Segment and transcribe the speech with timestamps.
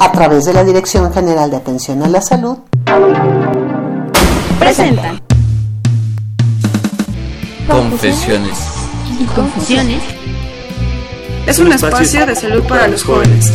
[0.00, 2.58] A través de la Dirección General de Atención a la Salud,
[4.58, 5.20] presentan
[7.68, 8.58] Confesiones
[9.20, 10.02] y Confusiones.
[11.46, 13.52] Es un espacio de salud para los jóvenes.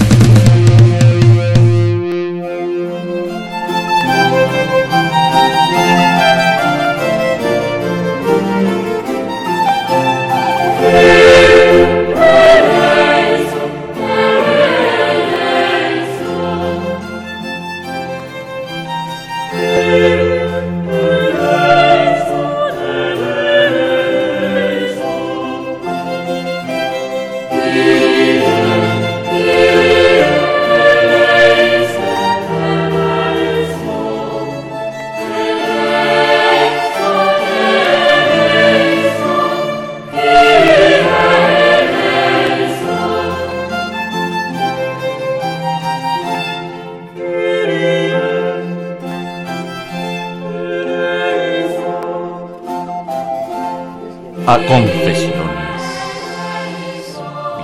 [54.53, 55.81] A Confesiones.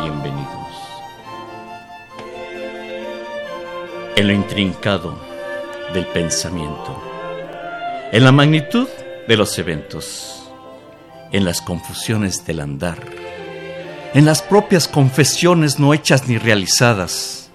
[0.01, 0.73] Bienvenidos.
[4.15, 5.15] En lo intrincado
[5.93, 6.99] del pensamiento,
[8.11, 8.87] en la magnitud
[9.27, 10.51] de los eventos,
[11.31, 12.97] en las confusiones del andar,
[14.15, 17.51] en las propias confesiones no hechas ni realizadas,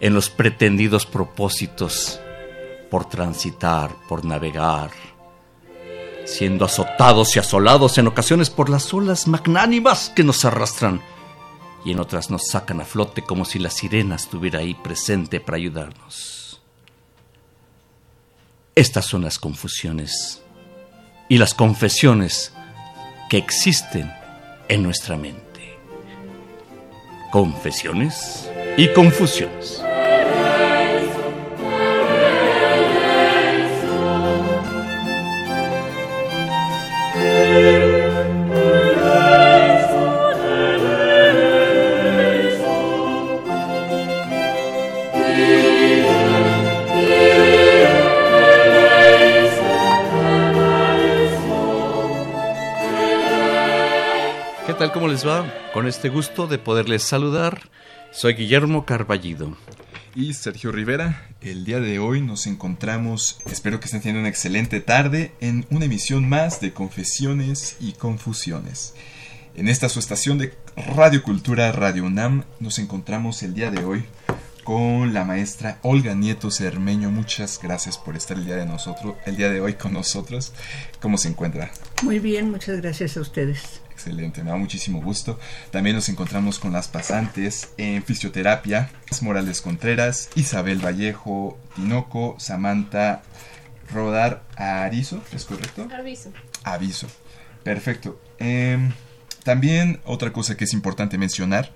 [0.00, 2.18] en los pretendidos propósitos
[2.90, 4.88] por transitar, por navegar,
[6.24, 11.02] siendo azotados y asolados en ocasiones por las olas magnánimas que nos arrastran
[11.84, 15.56] y en otras nos sacan a flote como si la sirena estuviera ahí presente para
[15.56, 16.62] ayudarnos.
[18.74, 20.42] Estas son las confusiones
[21.28, 22.52] y las confesiones
[23.28, 24.12] que existen
[24.68, 25.78] en nuestra mente.
[27.30, 29.82] Confesiones y confusiones.
[54.84, 54.92] Tal?
[54.92, 55.50] ¿Cómo les va?
[55.72, 57.70] Con este gusto de poderles saludar,
[58.12, 59.56] soy Guillermo Carballido.
[60.14, 61.28] y Sergio Rivera.
[61.40, 65.86] El día de hoy nos encontramos, espero que estén teniendo una excelente tarde, en una
[65.86, 68.94] emisión más de Confesiones y Confusiones.
[69.56, 70.52] En esta su estación de
[70.94, 74.04] Radio Cultura Radio UNAM nos encontramos el día de hoy
[74.64, 77.10] con la maestra Olga Nieto Cermeño.
[77.10, 80.52] Muchas gracias por estar el día de nosotros, el día de hoy con nosotros.
[81.00, 81.70] ¿Cómo se encuentra?
[82.02, 83.83] Muy bien, muchas gracias a ustedes.
[84.04, 85.40] Excelente, me da muchísimo gusto.
[85.70, 88.90] También nos encontramos con las pasantes en fisioterapia,
[89.22, 93.22] Morales Contreras, Isabel Vallejo, Tinoco, Samantha
[93.90, 95.88] Rodar Arizo, ¿es correcto?
[95.98, 96.30] Aviso.
[96.64, 97.06] Aviso.
[97.62, 98.20] Perfecto.
[98.38, 98.92] Em,
[99.42, 101.72] también otra cosa que es importante mencionar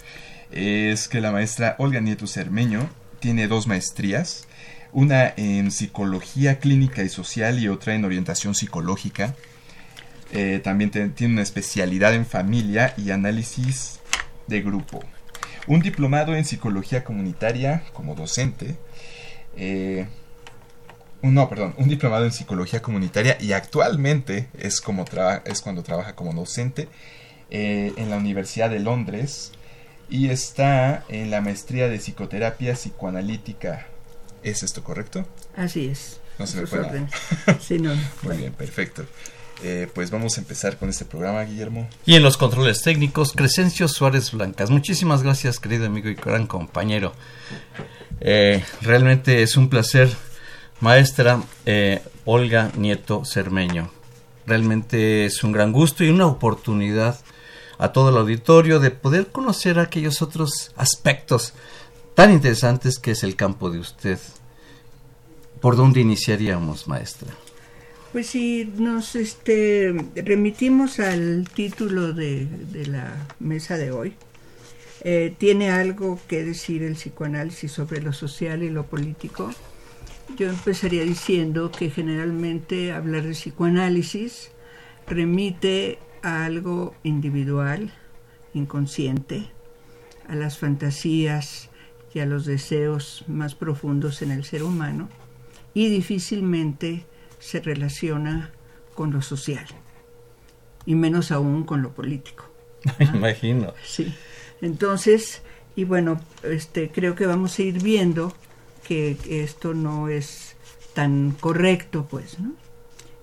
[0.50, 2.90] es que la maestra Olga Nieto Cermeño
[3.20, 4.46] tiene dos maestrías,
[4.92, 9.34] una en psicología clínica y social y otra en orientación psicológica.
[10.32, 13.98] Eh, también te- tiene una especialidad en familia y análisis
[14.46, 15.00] de grupo.
[15.66, 18.76] Un diplomado en psicología comunitaria como docente.
[19.56, 20.06] eh,
[21.22, 25.82] un- no, perdón, un diplomado en psicología comunitaria y actualmente es, como traba- es cuando
[25.82, 26.88] trabaja como docente
[27.50, 29.50] eh, en la Universidad de Londres
[30.10, 33.86] y está en la maestría de psicoterapia psicoanalítica.
[34.44, 35.26] ¿Es esto correcto?
[35.56, 36.20] Así es.
[36.38, 37.10] No se me órdenes.
[37.60, 37.94] Sí, no.
[38.22, 39.04] Muy bien, perfecto.
[39.62, 41.88] Eh, pues vamos a empezar con este programa, Guillermo.
[42.06, 44.70] Y en los controles técnicos, Crescencio Suárez Blancas.
[44.70, 47.12] Muchísimas gracias, querido amigo y gran compañero.
[48.20, 50.10] Eh, realmente es un placer,
[50.80, 53.90] maestra eh, Olga Nieto Cermeño.
[54.46, 57.18] Realmente es un gran gusto y una oportunidad
[57.78, 61.52] a todo el auditorio de poder conocer aquellos otros aspectos
[62.14, 64.18] tan interesantes que es el campo de usted.
[65.60, 67.28] ¿Por dónde iniciaríamos, maestra?
[68.18, 72.48] Pues si nos este, remitimos al título de,
[72.88, 74.14] la mesa de hoy,
[75.04, 79.52] eh, tiene algo que decir el psicoanálisis sobre lo social y lo político.
[80.36, 84.50] yo empezaría diciendo que generalmente hablar de psicoanálisis
[85.06, 87.92] remite a algo individual,
[88.52, 89.44] inconsciente,
[90.26, 91.70] a las fantasías
[92.12, 95.08] y a los deseos más profundos en el ser humano
[95.72, 97.06] y difícilmente
[97.38, 98.50] se relaciona
[98.94, 99.66] con lo social
[100.86, 102.44] y menos aún con lo político.
[103.14, 103.74] Imagino.
[103.84, 104.14] Sí.
[104.60, 105.42] Entonces,
[105.76, 108.32] y bueno, este creo que vamos a ir viendo
[108.86, 110.56] que esto no es
[110.94, 112.54] tan correcto, pues, ¿no?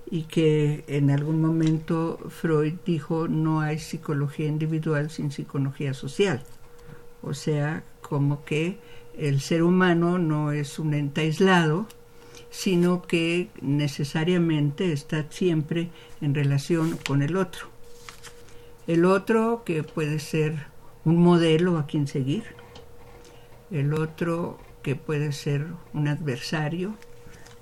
[0.08, 6.42] Y que en algún momento Freud dijo no hay psicología individual sin psicología social.
[7.22, 8.78] O sea, como que
[9.18, 11.88] el ser humano no es un ente aislado,
[12.56, 15.90] sino que necesariamente está siempre
[16.22, 17.66] en relación con el otro.
[18.86, 20.66] El otro que puede ser
[21.04, 22.44] un modelo a quien seguir,
[23.70, 26.94] el otro que puede ser un adversario,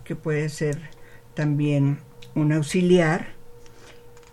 [0.05, 0.91] que puede ser
[1.35, 1.99] también
[2.37, 3.32] un auxiliar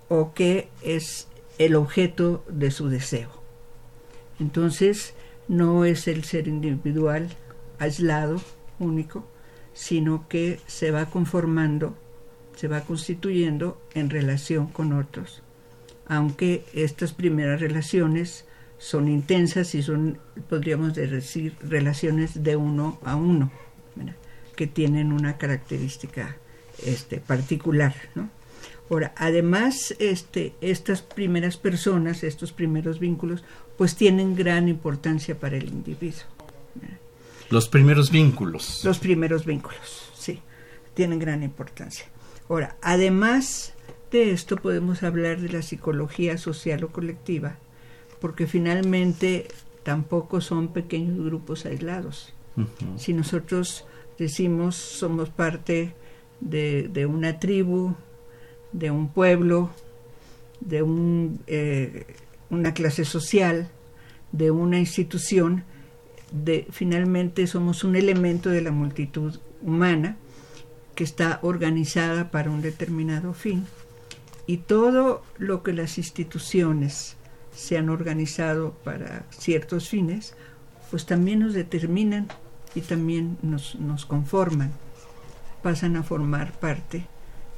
[0.09, 1.27] o que es
[1.57, 3.31] el objeto de su deseo.
[4.39, 5.15] Entonces,
[5.47, 7.29] no es el ser individual,
[7.79, 8.39] aislado,
[8.77, 9.30] único,
[9.73, 11.95] sino que se va conformando,
[12.55, 15.41] se va constituyendo en relación con otros,
[16.07, 18.45] aunque estas primeras relaciones
[18.77, 20.17] son intensas y son,
[20.49, 23.51] podríamos decir, relaciones de uno a uno,
[24.55, 26.35] que tienen una característica
[26.85, 27.95] este, particular.
[28.89, 33.43] Ahora, además, este, estas primeras personas, estos primeros vínculos,
[33.77, 36.25] pues tienen gran importancia para el individuo.
[37.51, 38.81] Los primeros vínculos.
[38.85, 40.39] Los primeros vínculos, sí,
[40.93, 42.05] tienen gran importancia.
[42.47, 43.73] Ahora, además
[44.09, 47.57] de esto podemos hablar de la psicología social o colectiva,
[48.21, 49.47] porque finalmente
[49.83, 52.33] tampoco son pequeños grupos aislados.
[52.97, 53.85] Si nosotros
[54.17, 55.93] decimos somos parte
[56.39, 57.95] de, una tribu,
[58.71, 59.71] de un pueblo,
[60.61, 62.05] de un, eh,
[62.49, 63.69] una clase social,
[64.31, 65.63] de una institución,
[66.71, 70.17] finalmente somos un elemento de la multitud humana
[70.95, 73.65] que está organizada para un determinado fin.
[74.47, 77.15] Y todo lo que las instituciones
[77.55, 80.35] se han organizado para ciertos fines,
[80.89, 82.27] pues también nos determinan
[82.75, 84.71] y también nos, nos conforman,
[85.61, 87.05] pasan a formar parte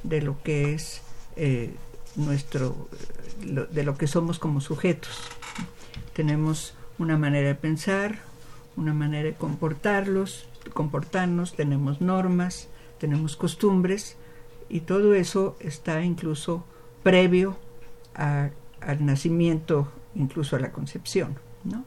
[0.02, 1.00] de lo que es
[1.36, 1.74] eh,
[2.16, 2.88] nuestro,
[3.40, 5.18] de lo que somos como sujetos.
[6.12, 8.18] Tenemos una manera de pensar,
[8.76, 12.68] una manera de comportarlos, comportarnos, tenemos normas,
[12.98, 14.16] tenemos costumbres
[14.68, 16.64] y todo eso está incluso
[17.02, 17.56] previo
[18.14, 18.50] a
[18.86, 21.84] al nacimiento, incluso a la concepción, ¿no?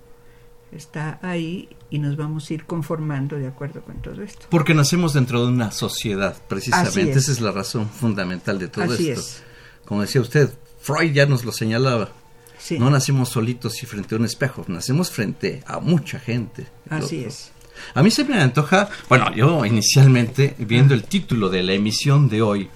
[0.72, 4.48] Está ahí y nos vamos a ir conformando de acuerdo con todo esto.
[4.50, 7.20] Porque nacemos dentro de una sociedad, precisamente.
[7.20, 9.22] Esa es la razón fundamental de todo Así esto.
[9.22, 9.44] Es.
[9.86, 10.52] Como decía usted,
[10.82, 12.10] Freud ya nos lo señalaba.
[12.72, 16.68] No nacemos solitos y frente a un espejo, nacemos frente a mucha gente.
[16.90, 17.52] Así es.
[17.94, 22.42] A mí se me antoja, bueno, yo inicialmente, viendo el título de la emisión de
[22.42, 22.70] hoy,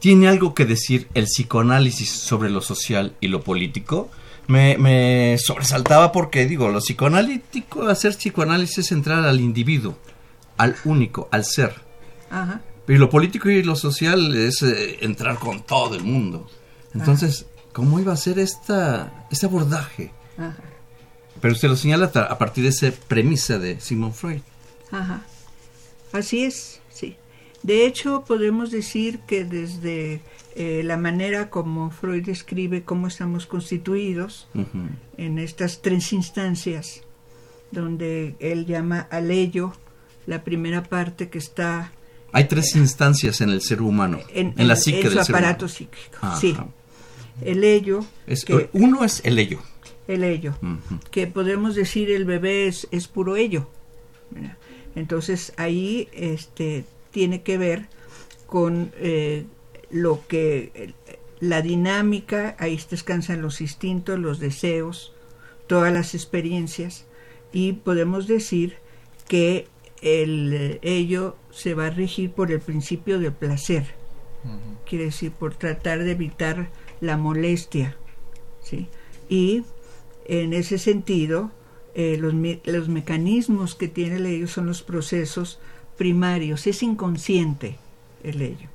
[0.00, 4.10] ¿Tiene algo que decir el psicoanálisis sobre lo social y lo político?
[4.48, 9.98] Me, sobresaltaba porque, digo, lo psicoanalítico, hacer psicoanálisis es entrar al individuo,
[10.56, 11.74] al único, al ser.
[12.30, 12.62] Ajá.
[12.88, 16.50] Y lo político y lo social es eh, entrar con todo el mundo.
[16.94, 20.12] Entonces, ¿cómo iba a ser esta, este abordaje?
[20.36, 20.56] Ajá.
[21.40, 24.40] Pero usted lo señala a partir de esa premisa de Sigmund Freud.
[24.90, 25.22] Ajá.
[26.12, 26.80] Así es.
[27.62, 30.22] De hecho, podemos decir que desde
[30.54, 34.48] eh, la manera como Freud describe cómo estamos constituidos
[35.16, 37.02] en estas tres instancias,
[37.70, 39.72] donde él llama al ello,
[40.26, 41.92] la primera parte que está...
[42.32, 46.56] Hay tres instancias en el ser humano, en, la psique en su aparato psíquico, sí.
[47.42, 48.04] El ello...
[48.72, 49.60] uno es el ello.
[50.08, 50.56] El ello,
[51.12, 53.68] que podemos decir el bebé es, es puro ello.
[54.96, 57.86] Entonces ahí este, tiene que ver
[58.46, 59.44] con eh,
[59.90, 60.94] lo que
[61.38, 65.12] la dinámica, ahí descansan los instintos, los deseos,
[65.66, 67.06] todas las experiencias
[67.52, 68.76] y podemos decir
[69.28, 69.68] que
[70.02, 73.86] el ello se va a regir por el principio del placer,
[74.88, 76.70] quiere decir por tratar de evitar
[77.00, 77.96] la molestia,
[78.62, 78.88] ¿sí?
[79.28, 79.64] y
[80.26, 81.50] en ese sentido
[81.94, 85.58] eh, los, los mecanismos que tiene el ello son los procesos
[85.96, 87.76] primarios, es inconsciente
[88.22, 88.68] el ello.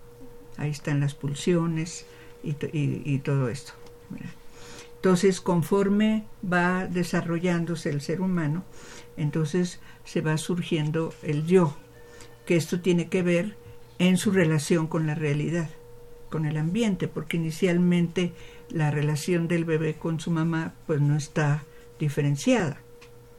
[0.58, 2.06] Ahí están las pulsiones
[2.44, 3.74] y, todo esto.
[4.96, 8.64] Entonces, conforme va desarrollándose el ser humano,
[9.18, 11.76] entonces se va surgiendo el yo.
[12.46, 13.58] que esto tiene que ver
[13.98, 15.68] en su relación con la realidad,
[16.36, 18.34] con el ambiente, porque inicialmente
[18.70, 21.64] la relación del bebé con su mamá pues no está
[21.98, 22.82] diferenciada.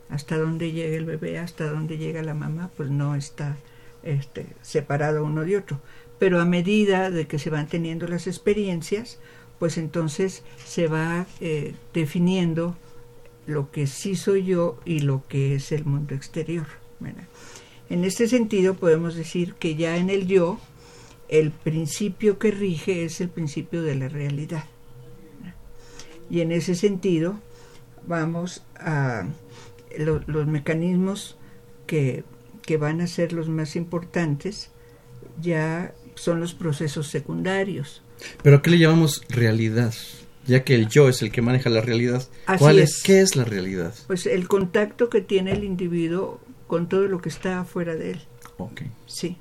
[0.08, 3.58] Hasta dónde llega el bebé, hasta dónde llega la mamá, pues no está
[4.02, 5.78] este, separado uno de otro.
[6.18, 9.18] Pero a medida de que se van teniendo las experiencias,
[9.58, 12.78] pues entonces se va eh, definiendo
[13.46, 16.66] lo que sí soy yo y lo que es el mundo exterior.
[17.90, 20.58] En este sentido podemos decir que ya en el yo
[21.28, 24.64] el principio que rige es el principio de la realidad.
[26.30, 27.40] Y en ese sentido
[28.06, 29.26] vamos a
[29.99, 31.37] los mecanismos
[31.87, 32.25] que,
[32.62, 34.71] que van a ser los más importantes
[35.40, 38.02] ya son los procesos secundarios.
[38.42, 39.95] ¿Pero qué le llamamos realidad?
[40.47, 42.26] Ya que el yo es el que maneja la realidad.
[42.59, 43.02] ¿Cuál es.
[43.02, 43.95] ¿Qué es la realidad?
[44.06, 48.21] Pues el contacto que tiene el individuo con todo lo que está afuera de él.
[48.59, 48.83] Ok.
[49.06, 49.38] Sí.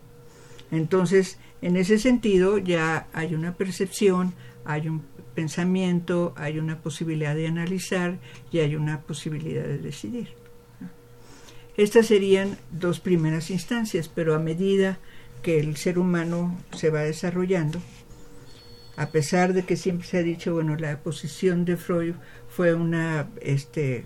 [0.71, 4.33] Entonces, en ese sentido ya hay una percepción,
[4.65, 5.03] hay un
[5.35, 8.17] pensamiento, hay una posibilidad de analizar
[8.51, 10.29] y hay una posibilidad de decidir.
[11.77, 14.97] Estas serían dos primeras instancias, pero a medida
[15.43, 17.79] que el ser humano se va desarrollando,
[18.97, 22.15] a pesar de que siempre se ha dicho, bueno, la posición de Freud
[22.47, 24.05] fue una, este,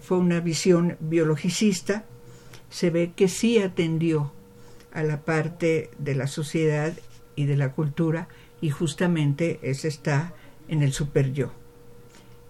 [0.00, 2.06] fue una visión biologicista,
[2.70, 4.32] se ve que sí atendió
[4.94, 6.94] a la parte de la sociedad
[7.36, 8.28] y de la cultura
[8.60, 10.32] y justamente ese está
[10.68, 11.52] en el super yo.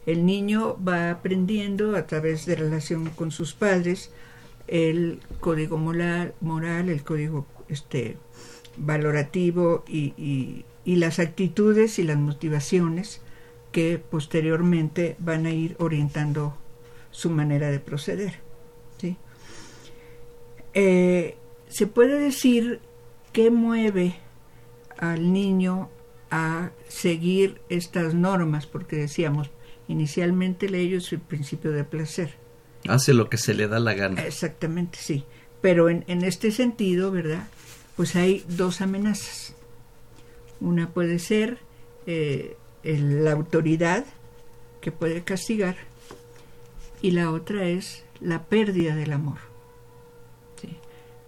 [0.07, 4.11] El niño va aprendiendo a través de relación con sus padres
[4.69, 8.17] el código moral, moral el código este,
[8.77, 13.21] valorativo y, y las actitudes y las motivaciones
[13.73, 16.57] que posteriormente van a ir orientando
[17.11, 18.35] su manera de proceder.
[18.99, 19.17] ¿sí?
[20.75, 21.37] Eh,
[21.75, 22.79] se puede decir
[23.33, 24.15] que mueve
[24.97, 25.91] al niño
[26.31, 29.51] a seguir estas normas, porque decíamos,
[29.89, 32.35] inicialmente es el principio de placer.
[32.87, 34.25] Hace lo que se le da la gana.
[34.25, 35.25] Exactamente, sí.
[35.61, 37.49] Pero en, en este sentido, ¿verdad?
[37.97, 39.57] Pues hay dos amenazas.
[40.61, 41.59] Una puede ser
[42.07, 44.05] eh, la autoridad
[44.81, 45.75] que puede castigar
[47.03, 49.39] y la otra es la pérdida del amor,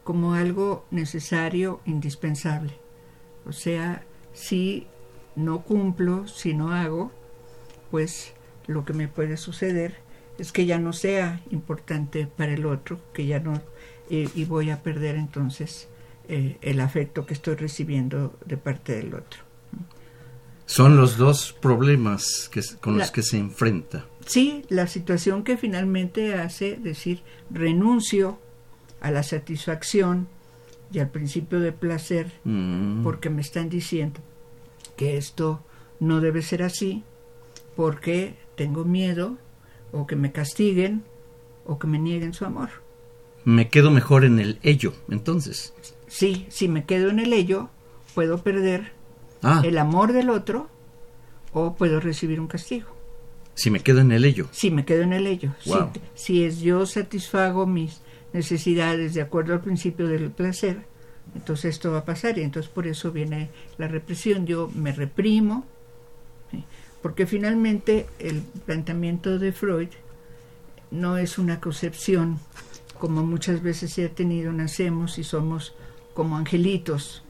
[0.07, 2.79] como algo necesario, indispensable.
[3.45, 4.87] O sea, si
[5.35, 7.11] no cumplo, si no hago,
[7.91, 8.33] pues
[8.69, 9.97] lo que me puede suceder
[10.39, 13.61] es que ya no sea importante para el otro, que ya no,
[14.09, 15.89] eh, y voy a perder entonces
[16.29, 19.41] eh, el afecto que estoy recibiendo de parte del otro.
[20.67, 24.07] Son los dos problemas que, con los que se enfrenta.
[24.25, 28.39] Sí, la situación que finalmente hace decir renuncio
[29.01, 30.29] a la satisfacción
[30.93, 33.03] y al principio de placer mm.
[33.03, 34.21] porque me están diciendo
[34.97, 35.63] que esto
[36.01, 37.05] no debe ser así
[37.75, 39.37] porque tengo miedo
[39.93, 41.05] o que me castiguen
[41.65, 42.71] o que me nieguen su amor.
[43.45, 45.73] Me quedo mejor en el ello, entonces.
[46.09, 47.69] Sí, si me quedo en el ello,
[48.15, 48.93] puedo perder
[49.43, 49.63] ah.
[49.65, 50.69] el amor del otro
[51.53, 52.89] o puedo recibir un castigo.
[53.55, 54.49] Si me quedo en el ello.
[54.53, 55.55] Si me quedo en el ello.
[56.15, 58.03] Si, es yo satisfago mis
[58.37, 60.85] necesidades de acuerdo al principio del placer,
[61.35, 64.47] entonces esto va a pasar y entonces por eso viene la represión.
[64.47, 65.65] Yo me reprimo,
[67.03, 69.89] porque finalmente el planteamiento de Freud
[70.91, 72.39] no es una concepción
[72.99, 75.75] como muchas veces se ha tenido, nacemos y somos
[76.15, 77.23] como angelitos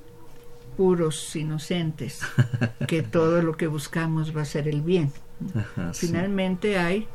[0.76, 2.20] puros, inocentes,
[2.86, 5.12] que todo lo que buscamos va a ser el bien.
[5.92, 7.06] Finalmente hay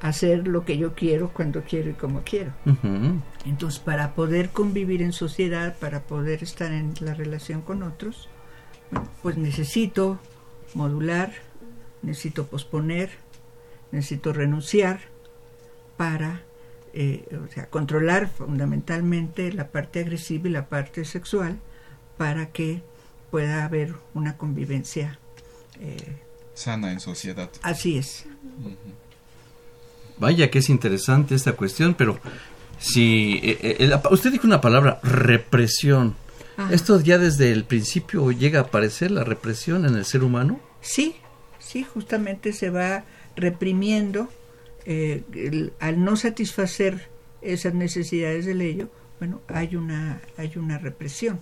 [0.00, 2.52] hacer lo que yo quiero, cuando quiero y como quiero.
[3.44, 8.28] Entonces, para poder convivir en sociedad, para poder estar en la relación con otros,
[9.22, 10.18] pues necesito
[10.74, 11.32] modular,
[12.02, 13.10] necesito posponer,
[13.92, 15.00] necesito renunciar
[15.96, 16.42] para
[16.92, 21.58] eh, o sea, controlar fundamentalmente la parte agresiva y la parte sexual
[22.16, 22.82] para que
[23.30, 25.18] pueda haber una convivencia
[25.80, 26.22] eh,
[26.54, 27.50] sana en sociedad.
[27.62, 28.26] Así es.
[30.18, 32.18] Vaya que es interesante esta cuestión, pero
[32.78, 36.14] si eh, usted dijo una palabra represión,
[36.70, 40.60] ¿esto ya desde el principio llega a aparecer la represión en el ser humano?
[40.80, 41.16] Sí,
[41.58, 43.04] sí, justamente se va
[43.36, 44.28] reprimiendo
[44.86, 47.08] eh, al no satisfacer
[47.42, 51.40] esas necesidades del ello, bueno, hay una, hay una represión.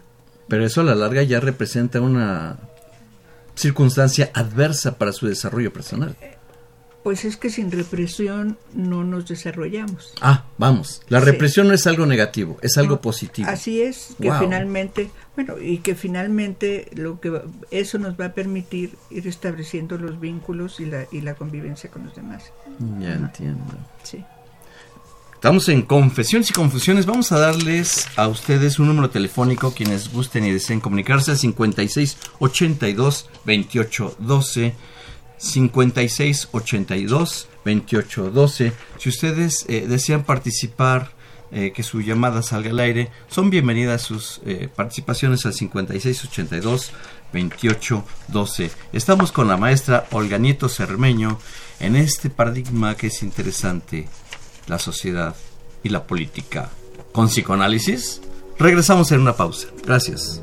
[0.48, 2.58] Pero eso a la larga ya representa una
[3.54, 6.16] circunstancia adversa para su desarrollo personal.
[7.02, 10.14] Pues es que sin represión no nos desarrollamos.
[10.20, 11.02] Ah, vamos.
[11.08, 13.48] La represión no es algo negativo, es algo positivo.
[13.50, 17.42] Así es, que finalmente, bueno, y que finalmente lo que
[17.72, 22.04] eso nos va a permitir ir estableciendo los vínculos y la, y la convivencia con
[22.04, 22.52] los demás.
[23.00, 23.64] Ya entiendo.
[24.04, 24.24] Sí.
[25.42, 27.04] Estamos en Confesiones y Confusiones.
[27.04, 32.16] Vamos a darles a ustedes un número telefónico quienes gusten y deseen comunicarse al 56
[32.38, 34.74] 82 28 12
[35.42, 38.72] 56 82 28 12.
[38.98, 41.12] Si ustedes eh, desean participar,
[41.50, 46.92] eh, que su llamada salga al aire, son bienvenidas sus eh, participaciones al 56 82
[47.32, 48.70] 28 12.
[48.92, 51.38] Estamos con la maestra Olga Nieto Cermeño
[51.80, 54.08] en este paradigma que es interesante,
[54.66, 55.34] la sociedad
[55.82, 56.70] y la política.
[57.12, 58.22] Con psicoanálisis,
[58.58, 59.68] regresamos en una pausa.
[59.84, 60.40] Gracias.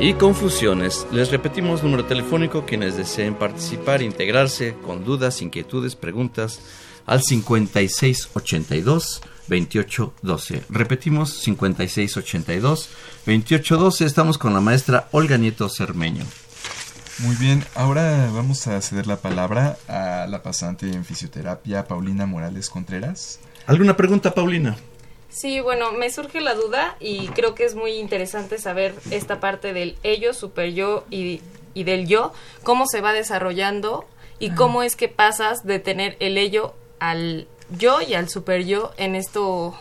[0.00, 1.06] Y confusiones.
[1.10, 6.60] Les repetimos número telefónico quienes deseen participar, integrarse con dudas, inquietudes, preguntas
[7.06, 10.64] al 5682 2812.
[10.68, 12.90] Repetimos 5682
[13.26, 14.04] 2812.
[14.04, 16.24] Estamos con la maestra Olga Nieto Cermeño.
[17.20, 22.68] Muy bien, ahora vamos a ceder la palabra a la pasante en fisioterapia Paulina Morales
[22.68, 23.38] Contreras.
[23.66, 24.76] ¿Alguna pregunta, Paulina?
[25.34, 29.72] Sí, bueno, me surge la duda y creo que es muy interesante saber esta parte
[29.72, 31.40] del ello, super yo y,
[31.74, 34.06] del yo, cómo se va desarrollando
[34.38, 38.92] y cómo es que pasas de tener el ello al yo y al super yo
[38.96, 39.74] en esto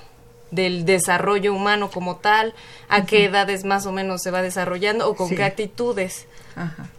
[0.49, 2.55] del desarrollo humano como tal,
[2.89, 6.25] a qué edades más o menos se va desarrollando o con qué actitudes.
[6.55, 6.89] Ajá.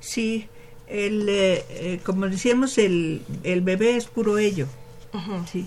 [0.00, 0.48] Sí,
[0.86, 4.66] el, eh, eh, como decíamos, el, el bebé es puro ello.
[5.50, 5.66] Sí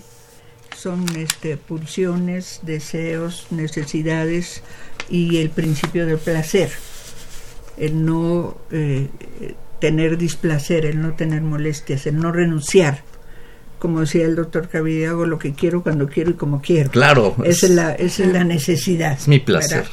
[0.86, 4.62] son este, pulsiones, deseos, necesidades
[5.10, 6.70] y el principio del placer.
[7.76, 9.08] El no eh,
[9.80, 13.02] tener displacer, el no tener molestias, el no renunciar.
[13.80, 16.88] Como decía el doctor Cavide, hago lo que quiero cuando quiero y como quiero.
[16.92, 17.34] Claro.
[17.42, 19.14] Esa es, la, esa es la necesidad.
[19.18, 19.86] Es mi placer.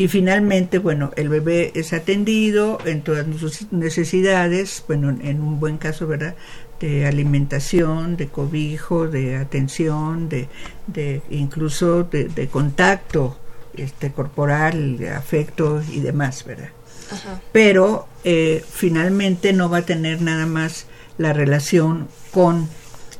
[0.00, 5.76] Y finalmente, bueno, el bebé es atendido en todas sus necesidades, bueno, en un buen
[5.76, 6.36] caso, ¿verdad?
[6.80, 10.48] De alimentación, de cobijo, de atención, de,
[10.86, 13.36] de incluso de, de contacto
[13.74, 16.70] este, corporal, de afecto y demás, ¿verdad?
[17.10, 17.42] Ajá.
[17.52, 20.86] Pero eh, finalmente no va a tener nada más
[21.18, 22.70] la relación con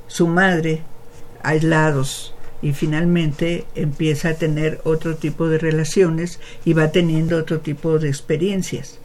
[0.07, 0.81] su madre
[1.43, 7.99] aislados y finalmente empieza a tener otro tipo de relaciones y va teniendo otro tipo
[7.99, 8.99] de experiencias.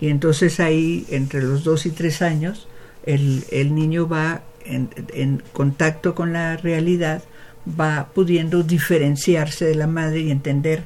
[0.00, 2.68] Y entonces ahí, entre los dos y tres años,
[3.04, 7.22] el, el niño va en, en contacto con la realidad,
[7.78, 10.84] va pudiendo diferenciarse de la madre y entender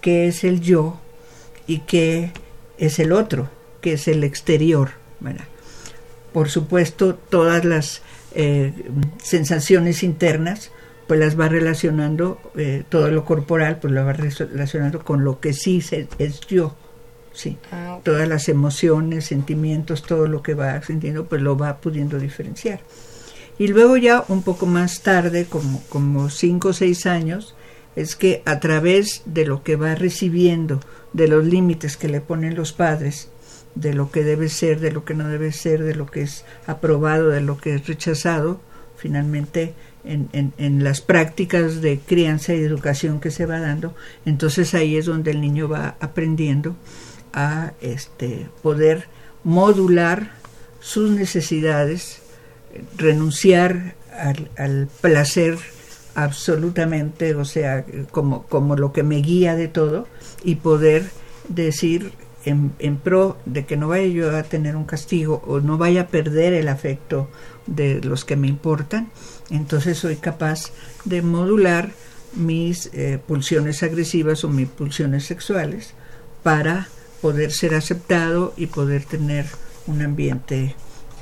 [0.00, 1.00] qué es el yo
[1.66, 2.32] y qué
[2.78, 3.48] es el otro,
[3.80, 4.90] que es el exterior.
[6.32, 8.02] Por supuesto, todas las
[8.34, 8.72] eh,
[9.22, 10.70] sensaciones internas,
[11.06, 15.52] pues las va relacionando, eh, todo lo corporal, pues lo va relacionando con lo que
[15.52, 16.74] sí se, es yo.
[17.32, 17.58] Sí.
[17.72, 17.98] Ah.
[18.02, 22.80] Todas las emociones, sentimientos, todo lo que va sintiendo, pues lo va pudiendo diferenciar.
[23.58, 27.54] Y luego ya un poco más tarde, como, como cinco o seis años,
[27.96, 30.80] es que a través de lo que va recibiendo,
[31.12, 33.28] de los límites que le ponen los padres,
[33.74, 36.44] de lo que debe ser, de lo que no debe ser, de lo que es
[36.66, 38.60] aprobado, de lo que es rechazado,
[38.96, 44.96] finalmente en, en, las prácticas de crianza y educación que se va dando, entonces ahí
[44.96, 46.76] es donde el niño va aprendiendo
[47.32, 49.06] a este, poder
[49.42, 50.32] modular
[50.80, 52.20] sus necesidades,
[52.96, 55.58] renunciar al, al placer
[56.14, 60.06] absolutamente, o sea, como, como lo que me guía de todo,
[60.44, 61.04] y poder
[61.48, 62.12] decir
[62.44, 66.02] en, en, pro de que no vaya yo a tener un castigo o no vaya
[66.02, 67.28] a perder el afecto
[67.66, 69.10] de los que me importan,
[69.50, 70.70] entonces soy capaz
[71.04, 71.92] de modular
[72.34, 75.94] mis eh, pulsiones agresivas o mis pulsiones sexuales
[76.42, 76.88] para
[77.20, 79.46] poder ser aceptado y poder tener
[79.86, 80.74] un ambiente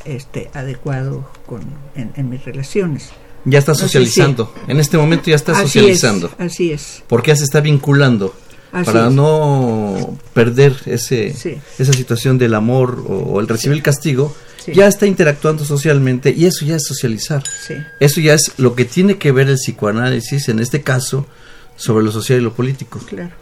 [0.04, 1.62] este adecuado con,
[1.94, 3.12] en, en mis relaciones.
[3.44, 4.44] Ya está socializando.
[4.44, 4.72] No sé si...
[4.72, 6.28] En este momento ya está así socializando.
[6.28, 7.02] Es, así es.
[7.08, 8.34] Porque ya se está vinculando.
[8.72, 9.12] Así para es.
[9.12, 11.56] no perder ese, sí.
[11.78, 13.78] esa situación del amor o, o el recibir sí.
[13.78, 14.72] el castigo, sí.
[14.72, 17.42] ya está interactuando socialmente y eso ya es socializar.
[18.00, 21.26] Eso ya es lo que tiene que ver el psicoanálisis, en este caso,
[21.76, 22.98] sobre lo social y lo político.
[23.06, 23.34] Claro.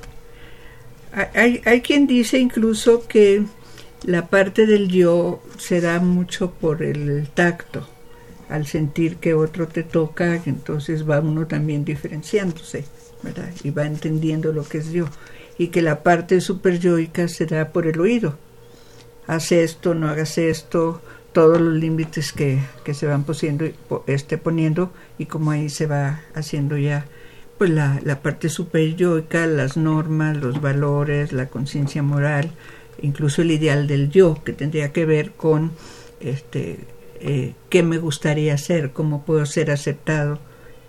[1.34, 3.44] Hay, hay quien dice incluso que
[4.04, 7.86] la parte del yo se da mucho por el tacto
[8.48, 12.84] al sentir que otro te toca, entonces va uno también diferenciándose,
[13.22, 13.50] ¿verdad?
[13.62, 15.06] Y va entendiendo lo que es yo.
[15.58, 18.36] Y que la parte superyoica se da por el oído.
[19.26, 21.00] Haz esto, no hagas esto,
[21.32, 23.66] todos los límites que, que se van poniendo,
[24.06, 27.06] este, poniendo y como ahí se va haciendo ya
[27.58, 32.52] pues la, la parte superyoica, las normas, los valores, la conciencia moral,
[33.02, 35.72] incluso el ideal del yo, que tendría que ver con
[36.20, 36.78] este
[37.20, 40.38] eh, qué me gustaría ser, cómo puedo ser aceptado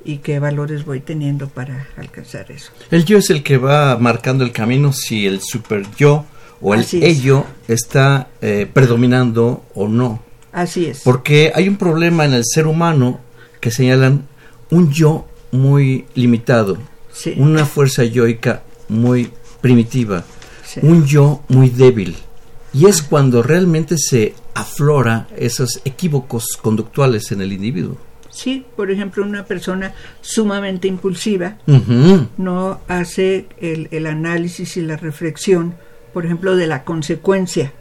[0.03, 2.71] y qué valores voy teniendo para alcanzar eso.
[2.89, 6.25] El yo es el que va marcando el camino si el super yo
[6.61, 7.81] o el Así ello es.
[7.81, 10.21] está eh, predominando o no.
[10.51, 11.01] Así es.
[11.03, 13.19] Porque hay un problema en el ser humano
[13.59, 14.27] que señalan
[14.69, 16.77] un yo muy limitado,
[17.11, 17.33] sí.
[17.37, 20.23] una fuerza yoica muy primitiva,
[20.65, 20.79] sí.
[20.83, 22.15] un yo muy débil.
[22.73, 27.97] Y es cuando realmente se aflora esos equívocos conductuales en el individuo.
[28.31, 32.27] Sí, por ejemplo, una persona sumamente impulsiva uh -huh.
[32.37, 35.75] no hace el, el, análisis y la reflexión,
[36.13, 37.73] por ejemplo, de la consecuencia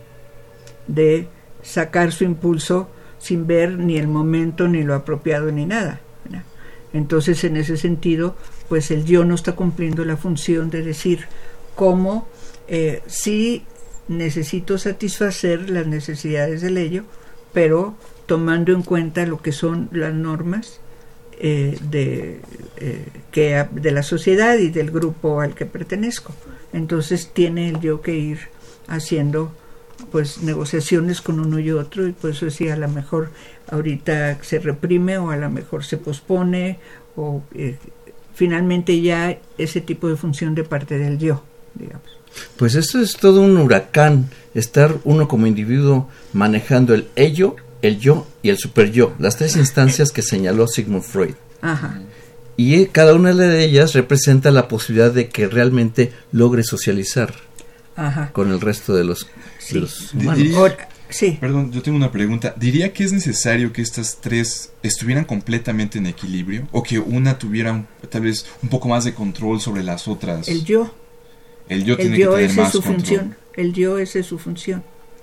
[0.88, 1.28] de
[1.62, 6.00] sacar su impulso sin ver ni el momento, ni lo apropiado, ni nada.
[6.24, 6.44] ¿verdad?
[6.92, 8.36] Entonces, en ese sentido,
[8.68, 11.26] pues el yo no está cumpliendo la función de decir
[11.76, 12.28] cómo
[12.66, 13.64] eh, sí
[14.08, 17.04] necesito satisfacer las necesidades del ello,
[17.52, 17.94] pero
[18.30, 20.78] tomando en cuenta lo que son las normas
[21.40, 22.40] eh, de,
[22.76, 26.32] eh, que, de la sociedad y del grupo al que pertenezco.
[26.72, 28.38] Entonces tiene el yo que ir
[28.86, 29.52] haciendo
[30.12, 33.30] pues negociaciones con uno y otro y por eso decía a lo mejor
[33.68, 36.78] ahorita se reprime o a lo mejor se pospone
[37.16, 37.78] o eh,
[38.32, 41.42] finalmente ya ese tipo de función de parte del yo,
[41.74, 42.16] digamos.
[42.56, 48.26] Pues eso es todo un huracán, estar uno como individuo manejando el ello, el yo
[48.42, 51.34] y el super yo, las tres instancias que señaló Sigmund Freud.
[51.60, 52.00] Ajá.
[52.56, 57.32] Y cada una de ellas representa la posibilidad de que realmente logre socializar
[57.96, 58.30] Ajá.
[58.32, 59.26] con el resto de los,
[59.58, 59.74] sí.
[59.74, 60.36] de los humanos.
[60.36, 61.38] Diría, sí.
[61.40, 62.54] Perdón, yo tengo una pregunta.
[62.58, 66.68] ¿Diría que es necesario que estas tres estuvieran completamente en equilibrio?
[66.72, 70.46] ¿O que una tuviera tal vez un poco más de control sobre las otras?
[70.48, 70.92] El yo
[71.68, 72.96] El yo tiene que tener más su control.
[72.96, 73.36] función.
[73.54, 74.82] El yo esa es su función.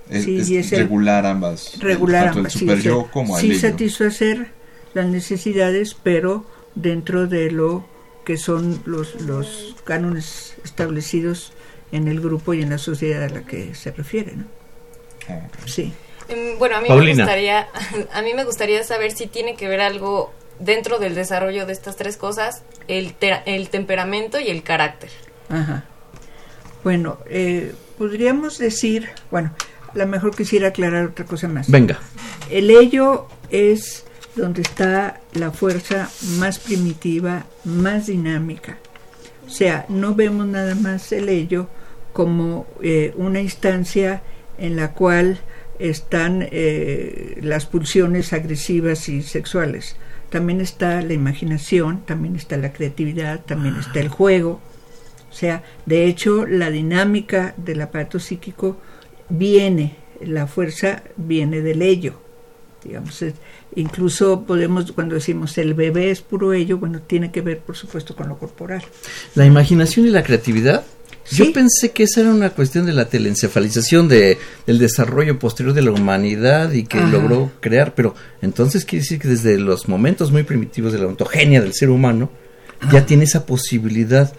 [0.10, 1.78] Es, Sí, es y es el- regular ambas.
[1.80, 4.48] regular tanto ambas, el sí, super yo como sí satisfacer
[4.93, 7.86] las necesidades, pero dentro de lo
[8.26, 11.52] que son los, los cánones establecidos
[11.91, 14.46] en el grupo y en la sociedad a la que se refiere, ¿no?
[15.30, 15.48] Ah.
[15.65, 15.93] Sí.
[16.30, 17.15] Em, Bueno, a mí Paulina.
[17.15, 17.67] me gustaría,
[18.13, 21.96] a mí me gustaría saber si tiene que ver algo dentro del desarrollo de estas
[21.96, 25.10] tres cosas, el, te- el temperamento y el carácter.
[25.50, 25.86] Ajá.
[26.84, 29.54] Bueno, eh, podríamos decir, bueno,
[29.93, 31.69] a lo mejor quisiera aclarar otra cosa más.
[31.69, 32.00] Venga.
[32.50, 38.78] El ello es donde está la fuerza más primitiva, más dinámica.
[39.47, 41.67] O sea, no vemos nada más el ello
[42.13, 44.21] como eh, una instancia
[44.58, 45.39] en la cual
[45.80, 49.95] están eh, las pulsiones agresivas y sexuales.
[50.30, 54.60] También está la imaginación, también está la creatividad, también está el juego.
[55.30, 58.78] O sea, de hecho, la dinámica del aparato psíquico
[59.30, 62.20] viene, la fuerza viene del ello.
[62.84, 63.24] Digamos,
[63.76, 68.16] incluso podemos, cuando decimos el bebé es puro ello, bueno, tiene que ver, por supuesto,
[68.16, 68.84] con lo corporal.
[69.36, 70.86] La imaginación y la creatividad.
[71.24, 71.38] Sí.
[71.38, 75.82] Yo pensé que esa era una cuestión de la telencefalización, de, del desarrollo posterior de
[75.82, 77.10] la humanidad y que Ajá.
[77.10, 81.60] logró crear, pero entonces quiere decir que desde los momentos muy primitivos de la ontogenia
[81.60, 82.30] del ser humano
[82.92, 84.34] ya tiene esa posibilidad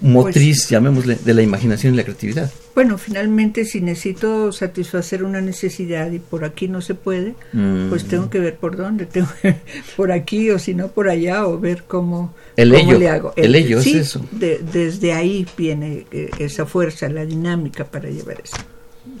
[0.00, 2.50] motriz, llamémosle, de la imaginación y la creatividad.
[2.74, 7.88] Bueno, finalmente, si necesito satisfacer una necesidad y por aquí no se puede, Mm.
[7.90, 9.56] pues tengo que ver por dónde, tengo que
[9.96, 13.32] por aquí o si no por allá o ver cómo, El cómo ello, le hago.
[13.36, 14.24] el ello es eso.
[14.30, 18.56] de- desde ahí viene eh, esa fuerza, la dinámica para llevar eso.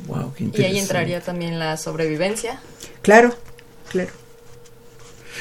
[0.06, 2.60] Wow, qué Y ahí entraría también la sobrevivencia.
[3.02, 3.34] Claro,
[3.90, 4.10] claro.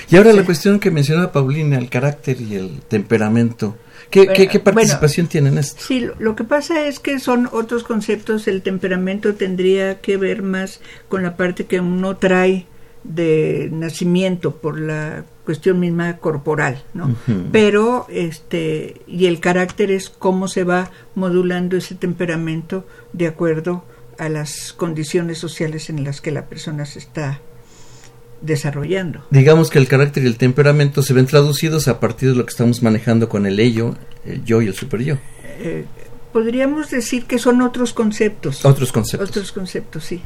[0.09, 3.77] Y ahora la cuestión que mencionaba Paulina, el carácter y el temperamento.
[4.09, 4.75] ¿Qué, Bueno, qué- qué bueno.
[4.75, 5.83] participación tiene en esto?
[5.85, 8.47] Sí, lo, que pasa es que son otros conceptos.
[8.47, 12.65] El temperamento tendría que ver más con la parte que uno trae
[13.03, 17.15] de nacimiento por la cuestión misma corporal, ¿no?
[17.51, 23.85] Pero este y el carácter es cómo se va modulando ese temperamento de acuerdo
[24.17, 27.39] a las condiciones sociales en las que la persona se está
[28.41, 29.25] desarrollando.
[29.29, 32.51] Digamos que el carácter y el temperamento se ven traducidos a partir de lo que
[32.51, 35.17] estamos manejando con el ello, el yo y el super yo.
[35.43, 35.85] Eh,
[36.31, 38.65] podríamos decir que son otros conceptos.
[38.65, 39.29] Otros conceptos.
[39.29, 40.21] Otros conceptos, sí.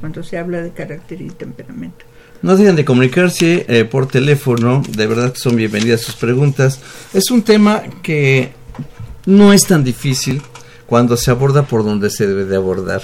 [0.00, 2.04] Cuando se habla de carácter y temperamento.
[2.42, 6.80] No dejen de comunicarse eh, por teléfono, de verdad son bienvenidas sus preguntas.
[7.14, 8.52] Es un tema que
[9.24, 10.42] no es tan difícil
[10.86, 13.02] cuando se aborda por donde se debe de abordar.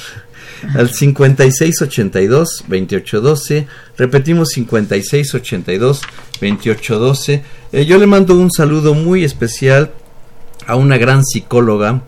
[0.74, 7.42] Al 5682-2812, repetimos 5682-2812.
[7.72, 9.92] Eh, yo le mando un saludo muy especial
[10.66, 12.02] a una gran psicóloga,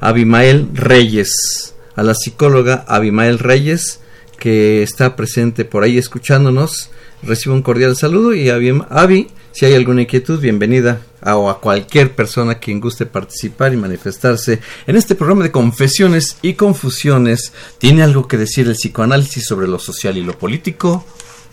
[0.00, 4.00] Abimael Reyes, a la psicóloga Abimael Reyes,
[4.38, 6.90] que está presente por ahí escuchándonos.
[7.22, 12.56] Recibo un cordial saludo y Abi, si hay alguna inquietud, bienvenida o a cualquier persona
[12.56, 17.52] quien guste participar y manifestarse en este programa de confesiones y confusiones.
[17.78, 21.04] ¿Tiene algo que decir el psicoanálisis sobre lo social y lo político?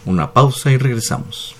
[0.05, 1.58] Una pausa y regresamos.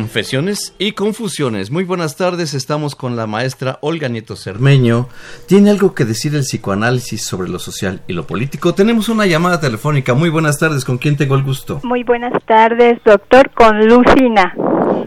[0.00, 1.70] Confesiones y confusiones.
[1.70, 5.08] Muy buenas tardes, estamos con la maestra Olga Nieto Cermeño.
[5.46, 8.72] ¿Tiene algo que decir el psicoanálisis sobre lo social y lo político?
[8.72, 10.14] Tenemos una llamada telefónica.
[10.14, 11.80] Muy buenas tardes, ¿con quién tengo el gusto?
[11.84, 14.54] Muy buenas tardes, doctor, con Lucina.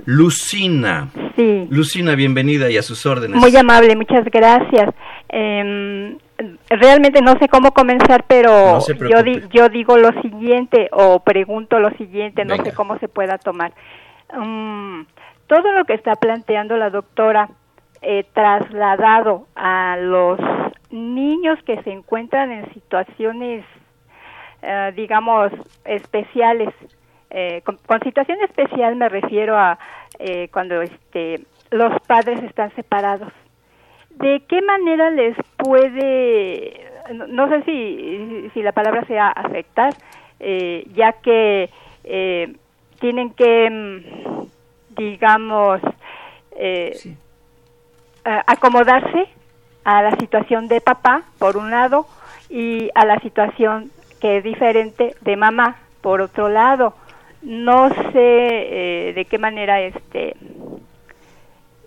[0.06, 1.10] Lucina.
[1.36, 3.42] Sí, Lucina, bienvenida y a sus órdenes.
[3.42, 4.94] muy amable, muchas gracias.
[5.30, 6.20] Em,
[6.70, 12.46] realmente no sé cómo comenzar, pero yo, yo digo lo siguiente o pregunto lo siguiente,
[12.46, 13.74] no sé cómo se pueda tomar.
[14.32, 15.02] Mm,
[15.48, 17.50] todo lo que está planteando la doctora
[18.02, 20.40] eh, trasladado a los
[20.90, 23.64] niños que se encuentran en situaciones,
[24.62, 25.52] eh, digamos,
[25.86, 26.74] especiales.
[27.30, 29.80] Eh, con, situación especial me refiero a
[30.52, 33.32] cuando este, los padres están separados.
[34.12, 39.94] ¿De qué manera les puede, no, sé si, si, la palabra sea afectar,
[40.94, 41.70] ya que
[43.04, 45.82] tienen que, mm, digamos,
[48.24, 49.28] acomodarse
[49.84, 52.08] a la situación de papá, por un lado,
[52.50, 56.94] y a la situación que es diferente de mamá, por otro lado.
[57.42, 60.38] No sé eh, de qué manera este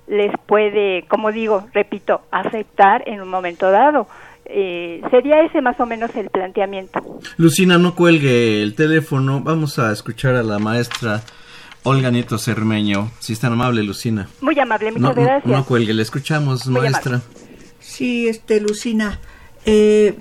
[0.07, 4.07] les puede, como digo, repito, afectar en un momento dado.
[4.49, 7.21] Eh, sería ese más o menos el planteamiento.
[7.37, 9.41] Lucina, no cuelgue el teléfono.
[9.41, 11.23] Vamos a escuchar a la maestra
[11.83, 13.11] Olga Nieto Cermeño.
[13.19, 14.29] Si es tan amable, Lucina.
[14.41, 15.47] Muy amable, muchas gracias.
[15.47, 17.23] No, cuelgue, le escuchamos, maestra.
[17.81, 19.21] Sí, este, Lucina,
[19.65, 20.15] eh,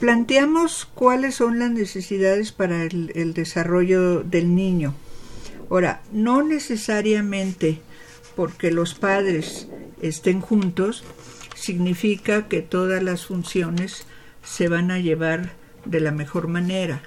[0.00, 4.94] planteamos cuáles son las necesidades para el, desarrollo del niño.
[5.70, 7.80] Ahora, no necesariamente
[8.34, 9.68] porque los padres
[10.00, 11.04] estén juntos
[11.62, 14.04] significa que todas las funciones
[14.42, 15.52] se van a llevar
[15.84, 17.02] de la mejor manera.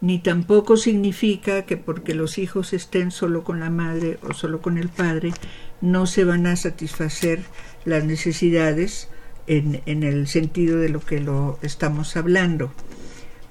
[0.00, 4.76] Ni tampoco significa que porque los hijos estén solo con la madre o solo con
[4.76, 5.32] el padre
[5.80, 7.42] no se van a satisfacer
[7.84, 9.08] las necesidades
[9.46, 12.72] en, en el sentido de lo que lo estamos hablando.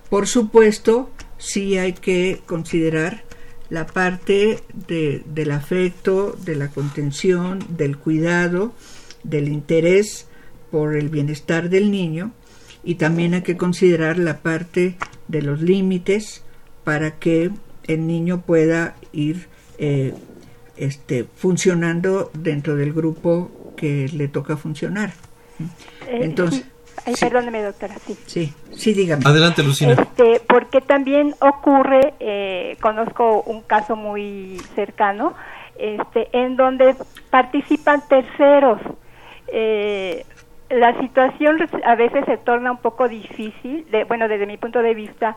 [0.10, 3.24] Por supuesto, sí hay que considerar
[3.70, 8.74] la parte de, del afecto, de la contención, del cuidado,
[9.24, 10.28] del interés
[10.72, 12.32] por el bienestar del niño
[12.84, 14.96] y también hay que considerar la parte
[15.28, 16.44] de los límites
[16.84, 17.52] para que
[17.88, 20.14] el niño pueda ir eh,
[20.78, 25.14] este, funcionando dentro del grupo que le toca funcionar.
[26.08, 26.66] Eh, Entonces,
[27.20, 28.18] perdóneme, doctora, sí.
[28.26, 29.24] Sí, sí, dígame.
[29.26, 29.94] Adelante, Lucina.
[29.94, 35.34] Este, porque también ocurre, eh, conozco un caso muy cercano,
[35.78, 36.96] este, en donde
[37.30, 38.80] participan terceros.
[39.48, 40.26] Eh,
[40.70, 44.94] la situación a veces se torna un poco difícil, de, bueno, desde mi punto de
[44.94, 45.36] vista,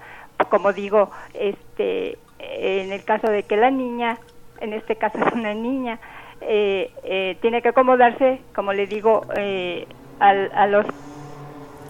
[0.48, 4.18] como digo, este, en el caso de que la niña,
[4.60, 5.98] en este caso es una niña,
[6.40, 9.86] eh, eh, tiene que acomodarse, como le digo, eh,
[10.20, 10.86] a, los,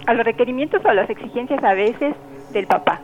[0.07, 2.15] a los requerimientos o a las exigencias a veces
[2.53, 3.01] del papá.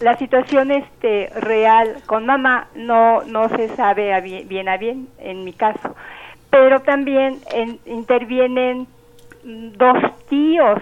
[0.00, 5.44] la situación este, real con mamá no, no se sabe a bien, a bien, en
[5.44, 5.94] mi caso,
[6.58, 7.38] pero también
[7.84, 8.86] intervienen
[9.44, 9.98] dos
[10.30, 10.80] tíos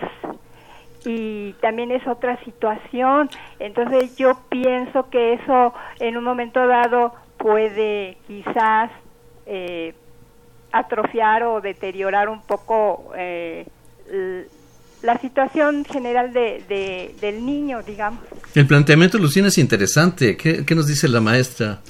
[1.05, 3.29] y también es otra situación.
[3.59, 8.93] Entonces yo pienso que eso en un momento dado puede quizás
[9.47, 9.95] eh,
[10.71, 13.67] atrofiar o deteriorar un poco eh,
[15.03, 18.21] la situación general de, del niño, digamos.
[18.55, 20.37] El planteamiento, Lucina, es interesante.
[20.37, 21.81] ¿Qué, nos dice la maestra?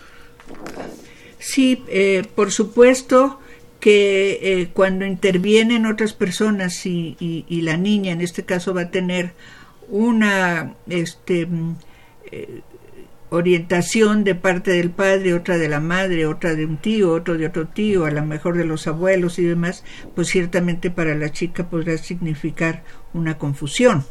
[1.38, 3.40] Sí, eh, por supuesto
[3.84, 9.34] que cuando intervienen otras personas y, y, la niña, en este caso, va a tener
[9.90, 11.74] una este, mm,
[13.28, 17.46] orientación de parte del padre, otra de la madre, otra de un tío, otro de
[17.46, 21.68] otro tío, a lo mejor de los abuelos y demás, pues ciertamente para la chica
[21.68, 24.06] podrá significar una confusión,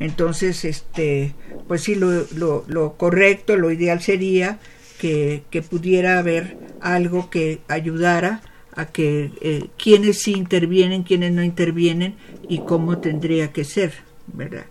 [0.00, 1.36] Entonces, este,
[1.68, 4.58] pues sí, lo, lo, lo correcto, lo ideal sería
[5.02, 8.40] que, que, pudiera haber algo que ayudara
[8.76, 12.14] a que eh, quienes sí intervienen, quienes no intervienen
[12.48, 13.94] y cómo tendría que ser,
[14.28, 14.66] ¿verdad?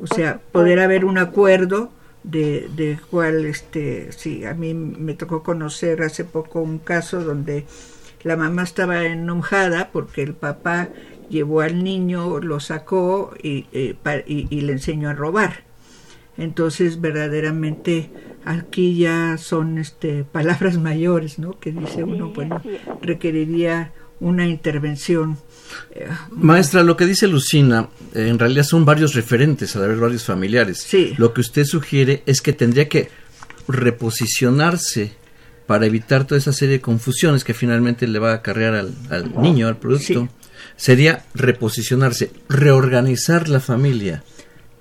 [0.00, 1.90] o sea, poder haber un acuerdo
[2.22, 7.64] de, de cual este sí a mí me tocó conocer hace poco un caso donde
[8.22, 10.90] la mamá estaba enojada porque el papá
[11.30, 15.64] llevó al niño lo sacó y, eh, y, le enseñó a robar
[16.42, 18.10] entonces verdaderamente
[18.44, 22.60] aquí ya son este palabras mayores no que dice uno bueno
[23.00, 25.38] requeriría una intervención
[26.30, 30.84] Maestra, lo que dice Lucina, eh, en realidad son varios referentes, a haber varios familiares.
[30.86, 31.14] Sí.
[31.16, 33.08] Lo que usted sugiere es que tendría que
[33.68, 35.12] reposicionarse
[35.66, 39.68] para evitar toda esa serie de confusiones que finalmente le va a acarrear al, niño,
[39.68, 40.28] al producto.
[40.76, 44.24] Sería reposicionarse, reorganizar la familia.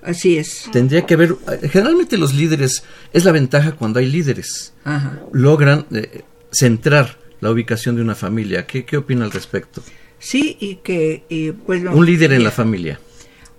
[0.04, 0.68] Así es.
[0.72, 1.36] Tendría que haber,
[1.72, 2.84] generalmente los líderes,
[3.14, 4.74] es la ventaja cuando hay líderes,
[5.32, 8.66] logran eh, centrar la ubicación de una familia.
[8.66, 9.84] ¿Qué, ¿Qué opina al respecto?
[10.20, 13.00] Sí, y que y pues un líder en la familia.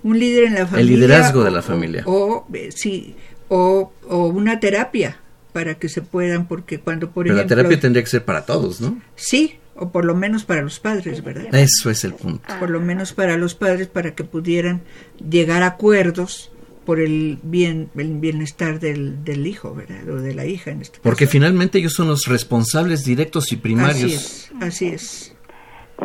[0.03, 0.80] Un líder en la familia.
[0.80, 2.03] El liderazgo de la familia.
[2.07, 3.14] O, eh, sí,
[3.49, 5.18] o, o, una terapia
[5.53, 7.57] para que se puedan, porque cuando por Pero ejemplo...
[7.57, 9.01] la terapia tendría que ser para todos, ¿no?
[9.16, 11.55] Sí, o por lo menos para los padres, ¿verdad?
[11.55, 12.43] Eso es el punto.
[12.59, 14.83] Por lo menos para los padres, para que pudieran
[15.18, 16.53] llegar a acuerdos
[16.85, 20.09] por el bien el bienestar del, del hijo, ¿verdad?
[20.09, 21.03] O de la hija en este caso.
[21.03, 24.12] Porque finalmente ellos son los responsables directos y primarios.
[24.12, 25.37] Así es, así es.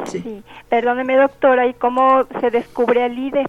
[0.05, 0.21] Sí.
[0.21, 0.43] sí.
[0.69, 3.47] Perdóneme, doctora, ¿y cómo se descubre al líder?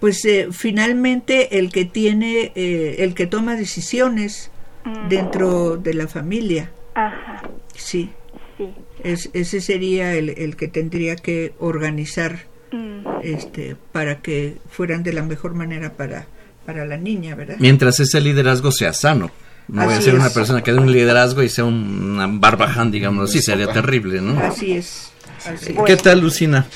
[0.00, 4.50] Pues eh, finalmente el que tiene, eh, el que toma decisiones
[4.84, 5.08] mm.
[5.08, 6.70] dentro de la familia.
[6.94, 7.42] Ajá.
[7.74, 8.10] Sí.
[8.56, 8.68] Sí.
[9.02, 13.06] Es, ese sería el, el, que tendría que organizar mm.
[13.22, 16.26] este para que fueran de la mejor manera para,
[16.64, 17.56] para la niña, ¿verdad?
[17.58, 19.30] Mientras ese liderazgo sea sano.
[19.66, 20.20] No Así voy a ser es.
[20.20, 24.20] una persona que dé un liderazgo y sea un, una barbaján, digamos así, sería terrible,
[24.20, 24.38] ¿no?
[24.38, 25.10] Así es.
[25.46, 25.78] Así es.
[25.86, 26.66] ¿Qué tal, Lucina?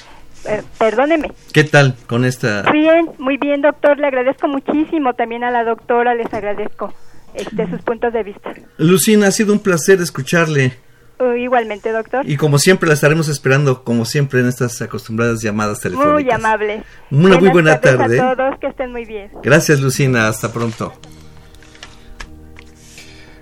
[0.47, 1.33] Eh, perdóneme.
[1.53, 2.63] ¿Qué tal con esta?
[2.73, 3.99] Bien, muy bien, doctor.
[3.99, 5.13] Le agradezco muchísimo.
[5.15, 6.95] También a la doctora les agradezco
[7.35, 8.55] este, sus puntos de vista.
[8.79, 10.73] Lucina, ha sido un placer escucharle.
[11.21, 12.29] Uh, igualmente, doctor.
[12.29, 16.15] Y como siempre la estaremos esperando, como siempre, en estas acostumbradas llamadas telefónicas.
[16.15, 16.85] Muy amable.
[17.11, 18.21] Una Buenas muy buena tarde.
[18.21, 19.31] A todos, que estén muy bien.
[19.43, 20.29] Gracias, Lucina.
[20.29, 20.93] Hasta pronto.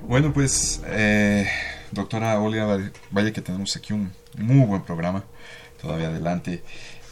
[0.02, 1.46] Bueno, pues, eh,
[1.90, 5.24] doctora Olga, vaya que tenemos aquí un muy buen programa
[5.80, 6.62] todavía adelante.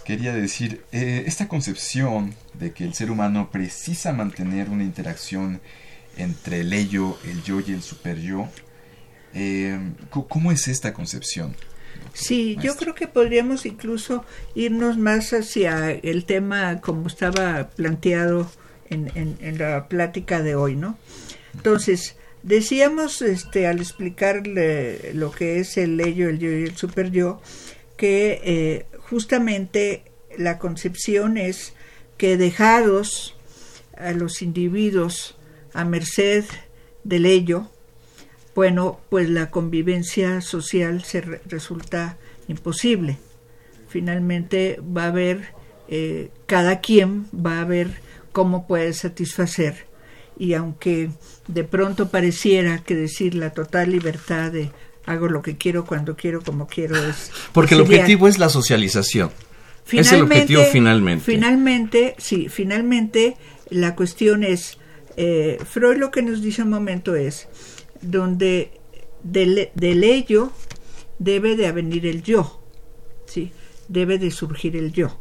[0.05, 5.61] Quería decir, eh, esta concepción de que el ser humano precisa mantener una interacción
[6.17, 8.49] entre el ello, el yo y el super yo,
[9.35, 9.79] eh,
[10.11, 11.55] ¿cómo es esta concepción?
[12.13, 14.25] Sí, yo creo que podríamos incluso
[14.55, 18.51] irnos más hacia el tema como estaba planteado
[18.89, 20.97] en, en, en la plática de hoy, ¿no?
[21.55, 27.11] Entonces, decíamos este, al explicarle lo que es el ello, el yo y el super
[27.11, 27.41] yo,
[27.97, 30.05] que eh, justamente
[30.37, 31.73] la concepción es
[32.17, 33.37] que dejados
[33.97, 35.37] a los individuos
[35.73, 36.45] a merced
[37.03, 37.71] del ello,
[38.55, 42.17] bueno, pues la convivencia social se re resulta
[42.49, 43.19] imposible.
[43.89, 45.53] Finalmente va a haber,
[45.89, 47.89] eh, cada quien va a ver
[48.33, 49.87] cómo puede satisfacer.
[50.39, 51.11] Y aunque
[51.47, 54.71] de pronto pareciera que decir la total libertad de
[55.07, 59.31] hago lo que quiero cuando quiero como quiero es porque el objetivo es la socialización
[59.93, 63.37] es el objetivo finalmente finalmente sí finalmente
[63.69, 64.79] la cuestión es
[65.17, 67.49] eh, Freud lo que nos dice un momento es
[68.11, 68.81] donde
[69.23, 70.53] del, del ello
[71.19, 72.61] debe de venir el yo
[73.27, 73.53] sí
[73.89, 75.21] debe de surgir el yo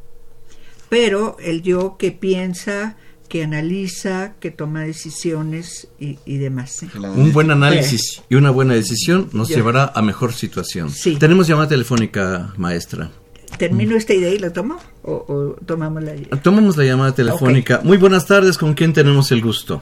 [0.90, 2.98] pero el yo que piensa
[3.34, 6.70] que analiza, que toma decisiones y, y demás.
[6.70, 6.88] ¿sí?
[6.96, 10.92] Un buen análisis y una buena decisión nos llevará a mejor situación.
[10.92, 11.16] Sí.
[11.16, 13.10] Tenemos llamada telefónica, maestra.
[13.58, 14.78] ¿Termino esta idea y la tomo?
[15.02, 16.14] ¿O, o tomamos la
[16.44, 17.82] Tomamos la llamada telefónica.
[17.84, 19.82] Muy buenas tardes, ¿con quién tenemos el gusto?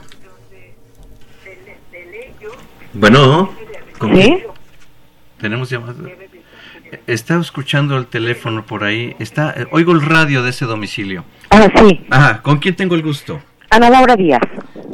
[2.94, 3.50] Bueno,
[3.98, 4.42] ¿con ¿Sí?
[5.40, 5.94] Tenemos llamada.
[7.06, 9.16] Está escuchando el teléfono por ahí.
[9.18, 11.24] Está, eh, oigo el radio de ese domicilio.
[11.50, 12.04] Ah, sí.
[12.10, 13.40] Ajá, ¿con quién tengo el gusto?
[13.70, 14.42] Ana Laura Díaz.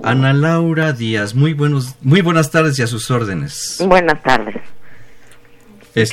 [0.05, 3.85] Ana Laura Díaz, muy buenos, muy buenas tardes y a sus órdenes.
[3.85, 4.55] Buenas tardes.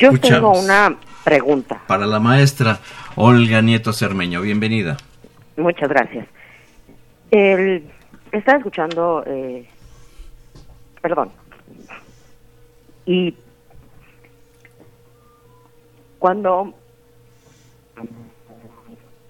[0.00, 1.80] Yo tengo una pregunta.
[1.86, 2.80] Para la maestra
[3.14, 4.96] Olga Nieto Cermeño, bienvenida.
[5.56, 6.26] Muchas gracias.
[7.30, 7.84] El,
[8.32, 9.64] estaba escuchando, eh,
[11.00, 11.30] perdón,
[13.06, 13.34] y
[16.18, 16.74] cuando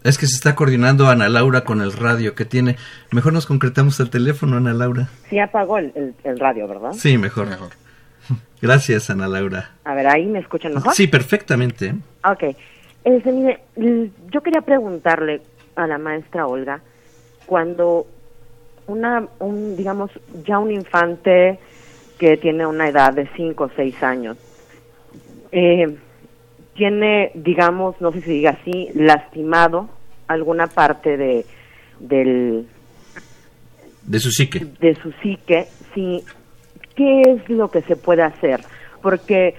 [0.02, 2.76] Es que se está coordinando Ana Laura con el radio que tiene.
[3.10, 5.08] Mejor nos concretamos el teléfono, Ana Laura.
[5.28, 6.92] sí apagó el, el- el radio, ¿verdad?
[6.92, 7.48] Sí, mejor.
[8.62, 9.72] Gracias, Ana Laura.
[9.84, 10.94] A ver, ahí me escuchan mejor.
[10.94, 11.94] Sí, perfectamente.
[12.24, 12.56] Ok.
[13.04, 13.60] Este, mire,
[14.32, 15.42] yo quería preguntarle
[15.76, 16.80] a la maestra Olga,
[17.44, 18.06] cuando
[18.86, 20.10] una, un, digamos,
[20.46, 21.58] ya un infante
[22.18, 24.36] que tiene una edad de 5 o 6 años,
[25.52, 25.96] eh,
[26.74, 29.88] tiene, digamos, no sé si diga así, lastimado
[30.28, 31.46] alguna parte de,
[32.00, 32.66] del,
[34.02, 34.66] De su psique.
[34.80, 36.22] de su psique, sí,
[36.94, 38.60] ¿qué es lo que se puede hacer?
[39.02, 39.54] Porque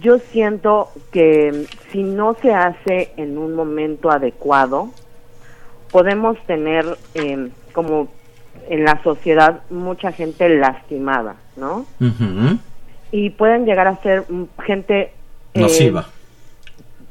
[0.00, 4.90] yo siento que si no se hace en un momento adecuado,
[5.90, 8.08] podemos tener eh, como
[8.68, 11.86] en la sociedad mucha gente lastimada, ¿no?
[13.10, 14.24] Y pueden llegar a ser
[14.64, 15.12] gente
[15.54, 16.06] eh, Nociva.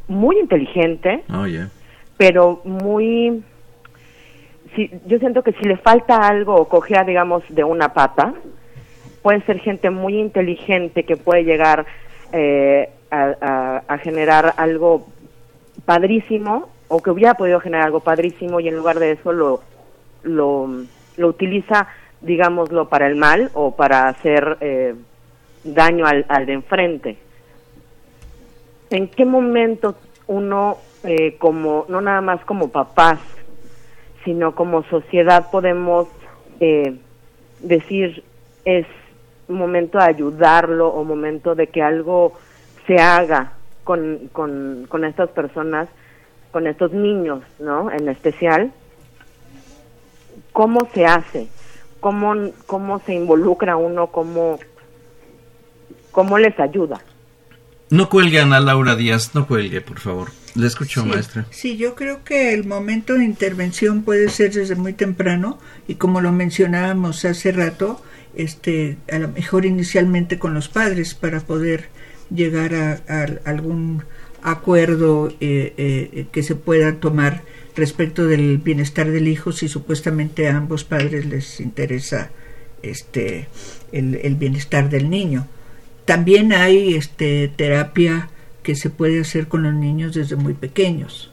[0.07, 1.67] muy inteligente, Oye.
[2.17, 3.43] pero muy
[4.75, 8.33] si, yo siento que si le falta algo o cojea digamos de una pata
[9.21, 11.85] puede ser gente muy inteligente que puede llegar
[12.31, 15.05] eh, a, a- a generar algo
[15.85, 19.61] padrísimo o que hubiera podido generar algo padrísimo y en lugar de eso lo,
[20.23, 20.69] lo,
[21.18, 21.88] lo utiliza,
[22.22, 24.95] digámoslo, para el mal o para hacer eh,
[25.64, 27.18] daño al, al de enfrente.
[28.89, 29.95] ¿En qué momento
[30.28, 33.20] uno, eh, como no nada más como papás,
[34.24, 36.07] sino como sociedad podemos
[36.59, 36.97] eh,
[37.59, 38.24] decir
[38.66, 38.86] es
[39.47, 42.34] momento de ayudarlo o momento de que algo
[42.88, 43.53] se haga
[43.84, 45.89] con, con, con estas personas,
[46.51, 47.91] con estos niños, ¿no?
[47.91, 48.72] En especial,
[50.53, 51.47] ¿cómo se hace?
[51.99, 54.07] ¿Cómo, cómo se involucra uno?
[54.07, 54.59] ¿Cómo,
[56.11, 57.01] cómo les ayuda?
[57.89, 60.29] No cuelgue, Ana Laura Díaz, no cuelgue, por favor.
[60.55, 61.45] Le escucho, Sí, maestra.
[61.49, 66.21] Sí, yo creo que el momento de intervención puede ser desde muy temprano y como
[66.21, 68.01] lo mencionábamos hace rato,
[68.35, 71.89] este, a lo mejor inicialmente con los padres para poder
[72.33, 74.03] llegar a, a algún
[74.43, 77.43] acuerdo eh, eh, que se pueda tomar
[77.76, 82.32] respecto del bienestar del hijo si supuestamente a ambos padres les interesa
[82.84, 83.47] este
[83.91, 85.47] el, el bienestar del niño.
[86.05, 88.30] También hay este terapia
[88.63, 91.32] que se puede hacer con los niños desde muy pequeños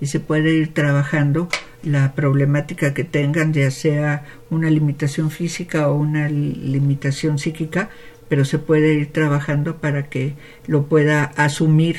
[0.00, 1.48] y se puede ir trabajando
[1.82, 7.90] la problemática que tengan, ya sea una limitación física o una limitación psíquica,
[8.28, 10.34] pero se puede ir trabajando para que
[10.66, 11.96] lo pueda asumir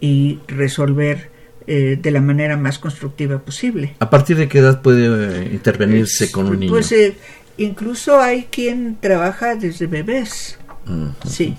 [0.00, 1.33] y resolver
[1.66, 3.94] eh, de la manera más constructiva posible.
[3.98, 5.06] ¿A partir de qué edad puede
[5.44, 6.72] eh, intervenirse con un niño?
[6.72, 7.16] Pues eh,
[7.58, 10.58] incluso hay quien trabaja desde bebés.
[11.26, 11.56] Sí.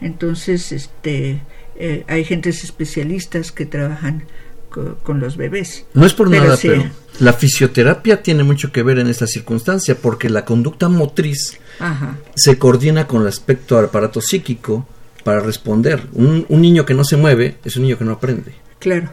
[0.00, 1.40] Entonces, este,
[1.76, 4.24] eh, hay gentes especialistas que trabajan
[4.70, 5.84] co- con los bebés.
[5.94, 6.68] No es por Pero nada, sí.
[6.68, 6.84] pero
[7.20, 12.16] la fisioterapia tiene mucho que ver en esta circunstancia porque la conducta motriz Ajá.
[12.36, 14.86] se coordina con respecto al aparato psíquico
[15.24, 16.02] para responder.
[16.12, 18.52] Un, un niño que no se mueve es un niño que no aprende.
[18.78, 19.10] Claro.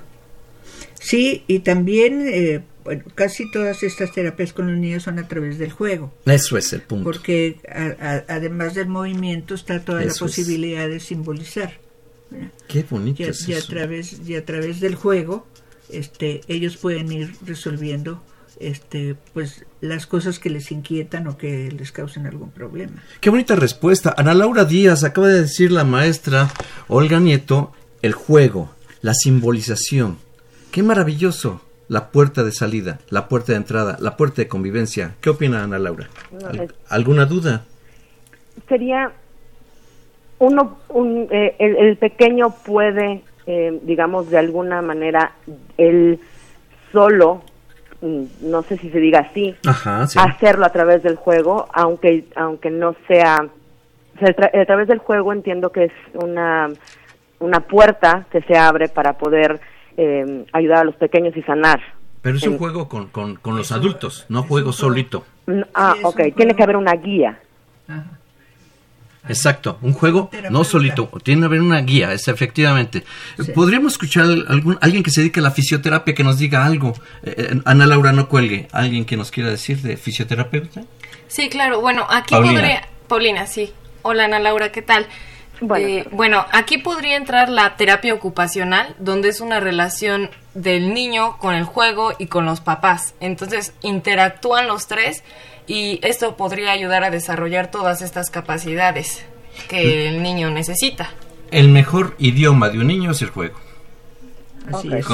[1.06, 5.58] Sí, y también eh, bueno, casi todas estas terapias con los niños son a través
[5.60, 6.12] del juego.
[6.26, 7.04] Eso es el punto.
[7.04, 10.32] Porque a- a- además del movimiento está toda la Eso es.
[10.32, 11.74] posibilidad de simbolizar.
[12.32, 12.50] ¿verdad?
[12.68, 13.68] Qué bonito Y a, es y a eso.
[13.68, 15.46] través, y a través del juego,
[15.90, 18.24] este, ellos pueden ir resolviendo
[18.60, 23.04] este, pues, las cosas que les inquietan o que les causen algún problema.
[23.20, 24.16] Qué bonita respuesta.
[24.18, 26.52] Ana Laura Díaz acaba de decir la maestra
[26.88, 30.18] Olga Nieto, el juego, la simbolización.
[30.76, 31.62] Qué maravilloso.
[31.88, 35.16] La puerta de salida, la puerta de entrada, la puerta de convivencia.
[35.22, 36.08] ¿Qué opina Ana Laura?
[36.32, 37.64] No, ¿Al- es- ¿Alguna duda?
[38.68, 39.12] sería
[40.40, 45.32] uno un, eh, el, el pequeño puede eh, digamos de alguna manera
[45.78, 46.20] él
[46.92, 47.42] solo
[48.02, 50.20] mm, no sé si se diga así Ajá, sí.
[50.20, 53.46] hacerlo a través del juego aunque aunque no sea
[54.16, 56.70] o sea, tra- a través del juego entiendo que es una
[57.40, 59.60] una puerta que se abre para poder
[59.98, 61.80] eh, ayudar a los pequeños y sanar
[62.22, 65.26] Pero es un En- juego con, con- con los adultos, no juego solito.
[65.74, 67.40] Ah ok tiene que haber una guía
[69.28, 73.04] Exacto, un juego no solito, tiene que haber una guía, es efectivamente.
[73.56, 76.94] ¿Podríamos escuchar algún, alguien que se dedique a la fisioterapia que nos diga algo?
[77.24, 78.68] Eh, eh, Ana Laura, no cuelgue.
[78.72, 80.84] ¿Alguien que nos quiera decir de fisioterapeuta?
[81.28, 81.82] Sí, claro.
[81.82, 82.54] Bueno, aquí Paulina.
[82.60, 82.88] podría...
[83.08, 83.72] Paulina, sí.
[84.04, 85.08] Hola, Ana Laura, ¿qué tal?
[85.62, 85.88] Bueno.
[85.88, 91.56] Eh, bueno, aquí podría entrar la terapia ocupacional, donde es una relación del niño con
[91.56, 93.14] el juego y con los papás.
[93.20, 95.24] Entonces, interactúan los tres
[95.68, 99.26] y esto podría ayudar a desarrollar todas estas capacidades
[99.68, 101.10] que el niño necesita.
[101.52, 103.60] El mejor idioma de un niño es el juego.
[104.72, 105.06] Así es.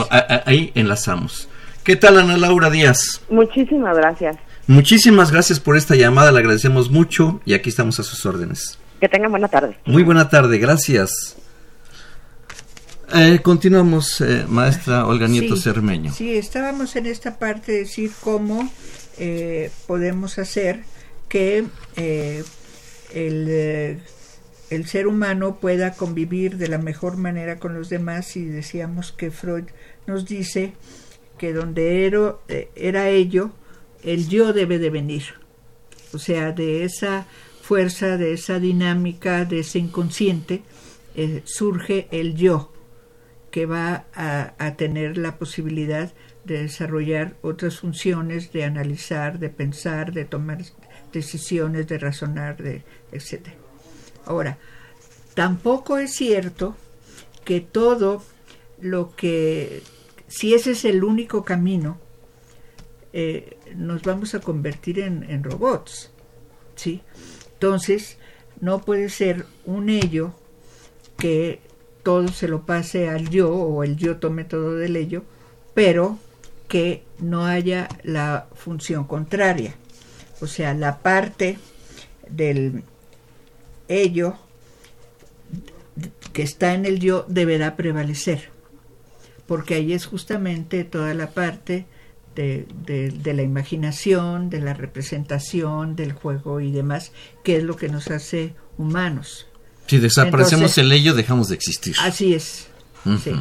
[0.46, 1.48] Ahí enlazamos.
[1.84, 3.22] ¿Qué tal, Ana Laura Díaz?
[3.30, 4.38] muchísimas gracias
[4.68, 8.78] Muchísimas gracias por esta llamada, le agradecemos mucho y aquí estamos a sus órdenes.
[9.02, 11.36] Que tengan buena tarde Muy buena tarde, gracias.
[13.14, 16.14] Eh, continuamos, eh, maestra Olga Nieto Sí, Cermeño.
[16.14, 18.72] Sí, estábamos en esta parte de decir cómo
[19.18, 20.84] eh, podemos hacer
[21.28, 21.66] que
[21.98, 22.44] eh,
[23.14, 24.00] el,
[24.70, 29.30] el ser humano pueda convivir de la mejor manera con los demás y decíamos que
[29.30, 29.66] Freud
[30.08, 30.74] nos dice
[31.38, 33.52] que donde era, eh, era ello,
[34.04, 35.24] el yo debe de venir.
[36.14, 37.26] O sea, de esa
[37.72, 40.62] fuerza, de esa dinámica, de ese inconsciente,
[41.16, 42.74] eh, surge el yo
[43.50, 46.12] que va a, tener la posibilidad
[46.44, 50.58] de desarrollar otras funciones, de analizar, de pensar, de tomar
[51.14, 53.52] decisiones, de razonar, de etc.
[54.26, 54.58] Ahora,
[55.34, 56.76] tampoco es cierto
[57.46, 58.22] que todo
[58.82, 59.82] lo que,
[60.28, 62.02] si ese es el único camino,
[63.14, 66.12] eh, nos vamos a convertir en robots,
[66.76, 67.02] ¿sí?
[67.62, 68.18] Entonces,
[68.60, 70.34] no puede ser un ello
[71.16, 71.60] que
[72.02, 75.24] todo se lo pase al yo o el yo tome todo del ello,
[75.76, 76.18] pero
[76.68, 79.76] que no haya la función contraria.
[80.40, 81.60] O sea, la parte
[82.28, 82.84] del
[83.88, 84.34] ello
[86.34, 88.50] que está en el yo deberá prevalecer,
[89.46, 91.86] porque ahí es justamente toda la parte
[92.36, 97.12] de, de, la imaginación, de la representación, del juego y demás,
[97.44, 99.48] que es lo que nos hace humanos.
[99.88, 101.96] Si desaparecemos el ello, dejamos de existir.
[102.00, 102.68] Así es.
[103.24, 103.32] sí,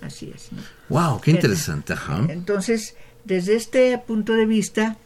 [0.00, 0.48] así es.
[0.88, 1.94] Wow, qué interesante.
[2.28, 4.96] Entonces, desde este punto de vista,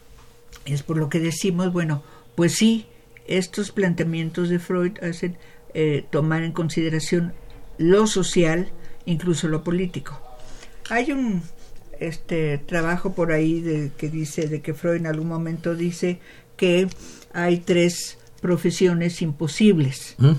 [0.64, 2.02] es por lo que decimos, bueno,
[2.34, 2.86] pues sí,
[3.26, 5.36] estos planteamientos de Freud hacen
[5.74, 7.34] eh, tomar en consideración
[7.78, 8.70] lo social,
[9.04, 10.20] incluso lo político.
[10.88, 11.42] Hay un
[12.00, 16.20] este trabajo por ahí de, que dice de que Freud en algún momento dice
[16.56, 16.88] que
[17.32, 20.14] hay tres profesiones imposibles.
[20.18, 20.32] ¿Mm?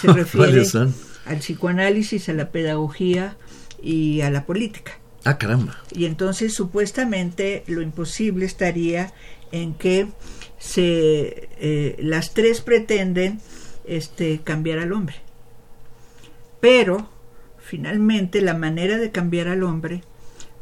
[0.00, 0.62] Se refiere
[1.26, 3.36] al psicoanálisis, a la pedagogía
[3.82, 4.98] y a la política.
[5.24, 5.78] Ah, caramba.
[5.92, 9.12] Y entonces supuestamente lo imposible estaría
[9.52, 10.08] en que
[10.58, 13.40] se eh, las tres pretenden
[13.86, 15.16] este cambiar al hombre.
[16.60, 17.08] Pero
[17.58, 20.02] finalmente la manera de cambiar al hombre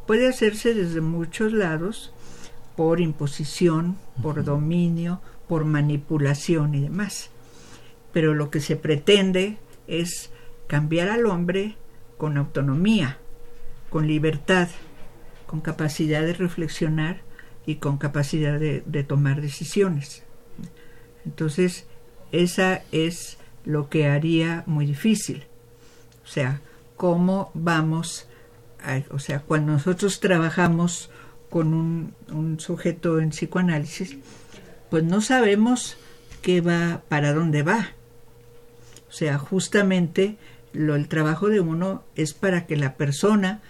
[0.06, 2.12] puede hacerse desde muchos lados
[2.76, 7.30] por imposición, por dominio, por manipulación y demás.
[8.12, 10.30] Pero lo que se pretende es
[10.66, 11.76] cambiar al hombre
[12.16, 13.18] con autonomía,
[13.90, 14.68] con libertad,
[15.46, 17.20] con capacidad de reflexionar
[17.66, 20.22] y con capacidad de, tomar decisiones.
[21.24, 21.86] Entonces,
[22.32, 25.44] esa es lo que haría muy difícil.
[26.24, 26.60] O sea,
[26.96, 28.28] cómo vamos,
[29.10, 31.10] o sea, cuando nosotros trabajamos
[31.50, 34.16] con un, sujeto en psicoanálisis,
[34.90, 35.96] pues no sabemos
[36.40, 37.88] qué va, para dónde va.
[39.08, 40.36] O sea, justamente
[40.72, 43.60] lo, el trabajo de uno es para que la persona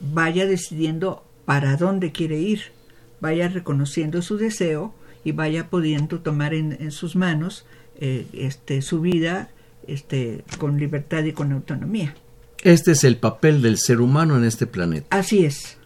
[0.00, 2.72] vaya decidiendo para dónde quiere ir,
[3.20, 4.94] vaya reconociendo su deseo
[5.24, 7.66] y vaya pudiendo tomar en, sus manos
[8.00, 9.50] eh, este, su vida
[9.86, 12.14] este, con libertad y con autonomía.
[12.62, 15.06] Este es el papel del ser humano en este planeta.
[15.16, 15.78] Así es.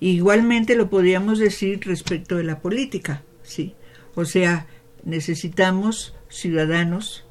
[0.00, 3.74] Igualmente lo podríamos decir respecto de la política, sí.
[4.14, 4.66] O sea,
[5.04, 7.24] necesitamos ciudadanos,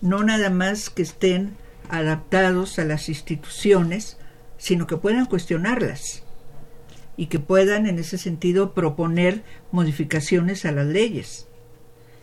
[0.00, 1.56] no nada más que estén
[1.88, 4.16] adaptados a las instituciones,
[4.58, 6.22] sino que puedan cuestionarlas
[7.16, 11.46] y que puedan en ese sentido proponer modificaciones a las leyes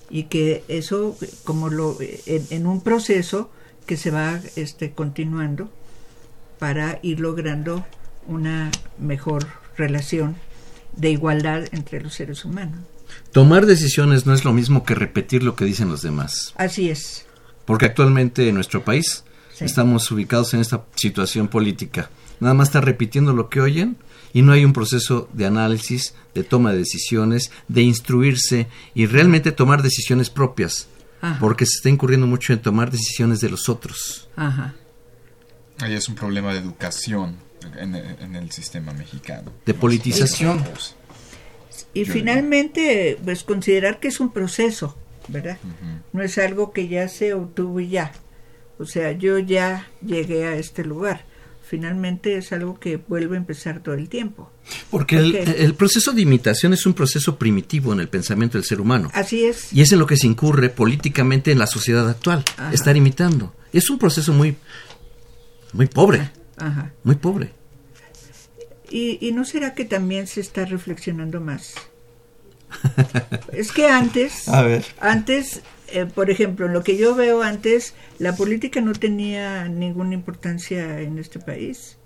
[0.09, 3.51] y que eso como lo en, un proceso
[3.85, 5.69] que se va este continuando
[6.59, 7.85] para ir logrando
[8.27, 9.47] una mejor
[9.77, 10.35] relación
[10.95, 12.79] de igualdad entre los seres humanos.
[13.31, 16.53] Tomar decisiones no es lo mismo que repetir lo que dicen los demás.
[16.57, 17.25] Así es.
[17.65, 19.23] Porque actualmente en nuestro país
[19.59, 22.09] estamos ubicados en esta situación política.
[22.39, 23.97] Nada más está repitiendo lo que oyen
[24.33, 29.51] y no hay un proceso de análisis, de toma de decisiones, de instruirse y realmente
[29.51, 30.87] tomar decisiones propias.
[31.41, 34.29] Porque se está incurriendo mucho en tomar decisiones de los otros.
[34.37, 34.73] Ajá.
[35.81, 37.37] Ahí es un problema de educación
[37.77, 39.51] en, el sistema mexicano.
[39.65, 40.63] De politización.
[41.93, 45.57] Y finalmente, pues considerar que es un proceso, ¿verdad?
[46.13, 48.11] No es algo que ya se obtuvo y ya.
[48.77, 51.25] O sea, yo ya llegué a este lugar.
[51.69, 54.51] Finalmente es algo que vuelve a empezar todo el tiempo.
[54.89, 59.11] Porque el, proceso de imitación es un proceso primitivo en el pensamiento del ser humano.
[59.13, 59.71] Así es.
[59.71, 62.43] Y es en lo que se incurre políticamente en la sociedad actual.
[62.71, 63.53] Estar imitando.
[63.71, 64.55] Es un proceso muy,
[65.73, 66.31] muy pobre.
[66.57, 66.91] Ajá.
[67.03, 67.53] Muy pobre.
[68.91, 71.75] ¿Y, no será que también se está reflexionando más?
[73.51, 74.85] es que antes, A ver.
[74.99, 80.13] antes, eh, por ejemplo, en lo que yo veo antes, la política no tenía ninguna
[80.15, 81.97] importancia en este país.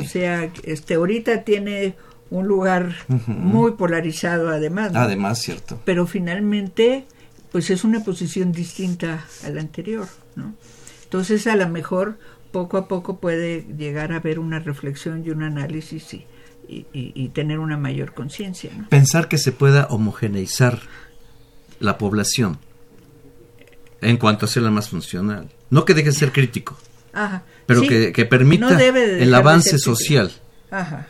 [0.00, 1.94] O sea, este, ahorita tiene
[2.30, 2.94] un lugar
[3.26, 4.92] muy polarizado además.
[4.94, 5.80] Además, cierto.
[5.84, 7.04] Pero finalmente,
[7.52, 10.54] pues es una posición distinta a la anterior, ¿no?
[11.04, 12.18] Entonces, a lo mejor
[12.54, 16.24] poco a poco puede llegar a haber una reflexión y un análisis y,
[16.68, 18.70] y, tener una mayor conciencia.
[18.90, 20.78] Pensar que se pueda homogeneizar
[21.80, 22.60] la población
[24.00, 25.50] en cuanto a ser la más funcional.
[25.68, 26.78] No que deje de ser crítico,
[27.66, 30.30] pero que, permita el avance social.
[30.70, 31.08] Ajá.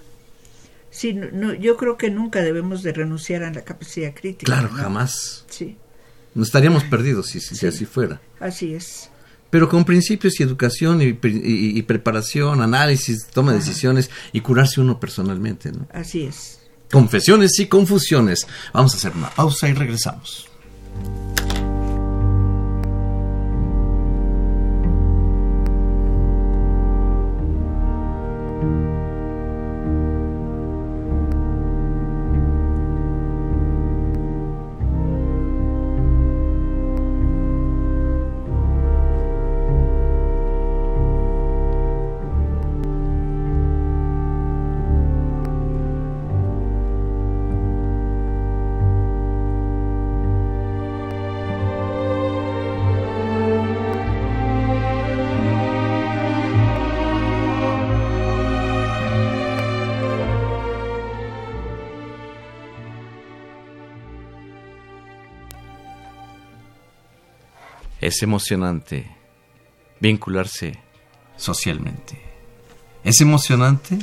[0.91, 4.51] Sí, no, yo creo que nunca debemos de renunciar a la capacidad crítica.
[4.51, 5.45] Claro, jamás.
[5.51, 5.77] Sí.
[6.35, 8.23] No estaríamos perdidos si, si así fuera.
[8.41, 9.11] Así es
[9.55, 15.71] pero con principios y educación y, preparación, análisis, toma de decisiones y curarse uno personalmente.
[15.71, 15.87] ¿no?
[15.93, 16.59] Así es.
[16.91, 18.49] Confesiones y confusiones.
[18.73, 20.49] Vamos a hacer una pausa y regresamos.
[68.05, 69.11] Es emocionante
[69.99, 70.79] vincularse
[71.39, 72.21] socialmente.
[73.03, 73.99] Es emocionante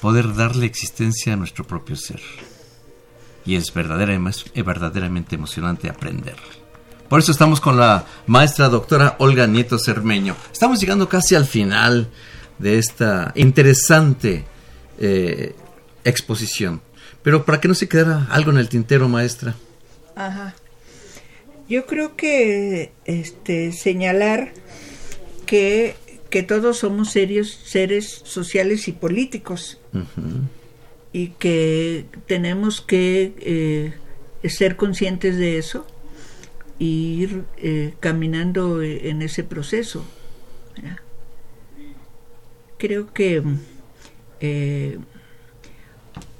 [0.00, 2.20] poder darle existencia a nuestro propio ser.
[3.46, 6.34] Y es verdaderamente, emocionante aprender.
[7.08, 10.34] Por eso estamos con la maestra doctora Olga Nieto Cermeño.
[10.52, 12.08] Estamos llegando casi al final
[12.58, 14.44] de esta interesante
[14.98, 15.54] eh,
[16.02, 16.82] exposición.
[17.22, 19.54] Pero para que no se quedara algo en el tintero, maestra.
[20.16, 20.56] Ajá.
[21.72, 24.52] Yo creo que este señalar
[25.46, 25.94] que,
[26.28, 29.80] que todos somos serios, seres sociales y políticos
[31.14, 35.86] y que tenemos que eh, ser conscientes de eso
[36.78, 40.04] e ir eh, caminando en ese proceso.
[42.76, 43.42] Creo que
[44.40, 44.98] eh,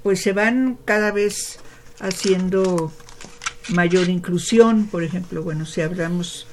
[0.03, 1.59] pues se van cada vez
[1.99, 2.93] haciendo
[3.69, 6.47] mayor inclusión, por ejemplo, bueno, si hablamos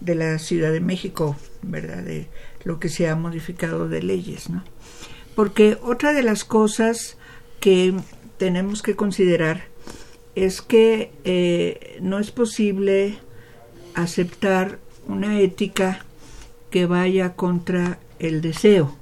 [0.00, 2.02] de la Ciudad de México, ¿verdad?
[2.02, 2.28] De
[2.64, 4.64] lo que se ha modificado de leyes, ¿no?
[5.34, 7.16] Porque otra de las cosas
[7.60, 7.94] que
[8.38, 9.64] tenemos que considerar
[10.34, 13.18] es que eh, no es posible
[13.94, 16.04] aceptar una ética
[16.70, 18.94] que vaya contra el deseo.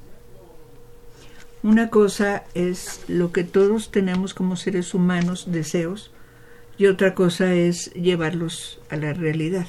[1.62, 6.10] Una cosa es lo que todos tenemos como seres humanos, deseos,
[6.76, 9.66] y otra cosa es llevarlos a la realidad.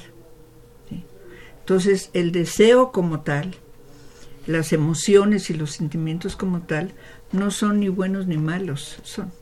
[1.60, 3.54] Entonces, el deseo como tal,
[4.46, 6.92] las emociones y los sentimientos como tal,
[7.32, 9.32] no son ni buenos ni malos, son.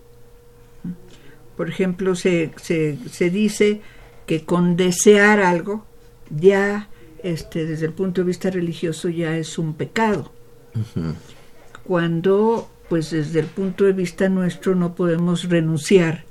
[1.57, 3.83] Por ejemplo, se, se, dice
[4.27, 5.85] que con desear algo,
[6.31, 6.89] ya
[7.23, 10.33] este, desde el punto de vista religioso, ya es un pecado
[11.85, 16.25] cuando pues desde el punto de vista nuestro no podemos renunciar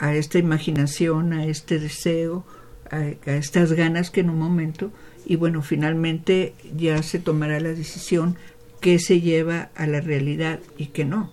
[0.00, 2.44] a esta imaginación, a este deseo,
[2.90, 4.90] a, estas ganas que en un momento,
[5.26, 8.36] y bueno, finalmente ya se tomará la decisión
[8.80, 11.30] que se lleva a la realidad y que no.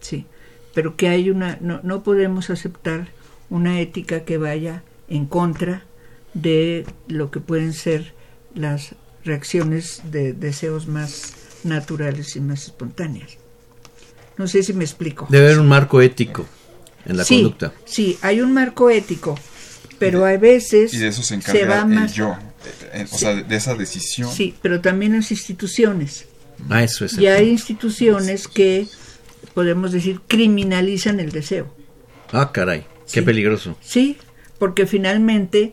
[0.00, 0.26] Sí,
[0.74, 3.08] pero que hay una, no, no podemos aceptar
[3.48, 5.84] una ética que vaya en contra
[6.34, 8.12] de lo que pueden ser
[8.54, 8.94] las
[9.24, 11.32] reacciones de deseos más
[11.64, 13.38] naturales y más espontáneas.
[14.36, 15.26] No sé si me explico.
[15.30, 16.44] Debe haber un marco ético
[17.06, 17.72] en la conducta.
[17.84, 19.38] Sí, hay un marco ético,
[19.98, 23.56] pero a veces y de eso se, encarga el yo, eh, eh, o sea, de
[23.56, 24.30] esa decisión.
[24.30, 26.26] Sí, pero también las instituciones.
[26.68, 27.18] Ah, eso es.
[27.18, 28.86] Y hay instituciones que
[29.54, 31.74] podemos decir criminalizan el deseo.
[32.32, 33.76] Ah, caray, qué peligroso.
[33.80, 34.16] Sí,
[34.58, 35.72] porque finalmente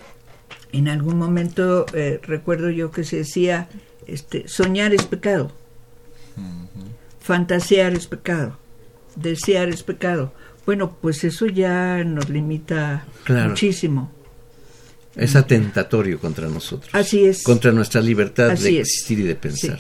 [0.72, 3.68] en algún momento eh, recuerdo yo que se decía
[4.08, 5.52] este soñar es pecado
[7.22, 8.58] fantasear es pecado,
[9.16, 10.34] desear es pecado.
[10.66, 14.12] Bueno, pues eso ya nos limita muchísimo.
[15.16, 16.90] Es atentatorio contra nosotros.
[16.94, 17.44] Así es.
[17.44, 19.80] Contra nuestra libertad de existir y de pensar.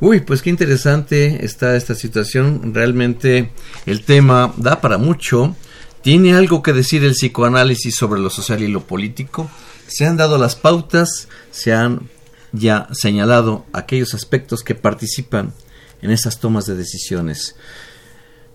[0.00, 2.72] Uy, pues qué interesante está esta situación.
[2.74, 3.50] Realmente
[3.84, 5.54] el tema da para mucho.
[6.02, 9.50] ¿Tiene algo que decir el psicoanálisis sobre lo social y lo político?
[9.86, 12.08] Se han dado las pautas, se han
[12.52, 15.52] ya señalado aquellos aspectos que participan
[16.00, 17.56] en esas tomas de decisiones.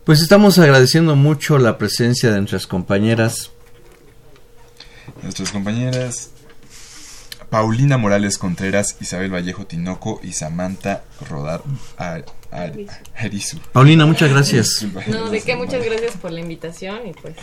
[0.06, 3.52] Pues estamos agradeciendo mucho la presencia de nuestras compañeras.
[5.24, 6.30] Nuestras compañeras
[7.50, 11.62] Paulina Morales Contreras, Isabel Vallejo Tinoco y Samantha Rodar
[13.16, 13.60] Arizu.
[13.72, 14.86] Paulina, muchas gracias.
[15.08, 17.36] No, de qué, muchas gracias por la invitación y pues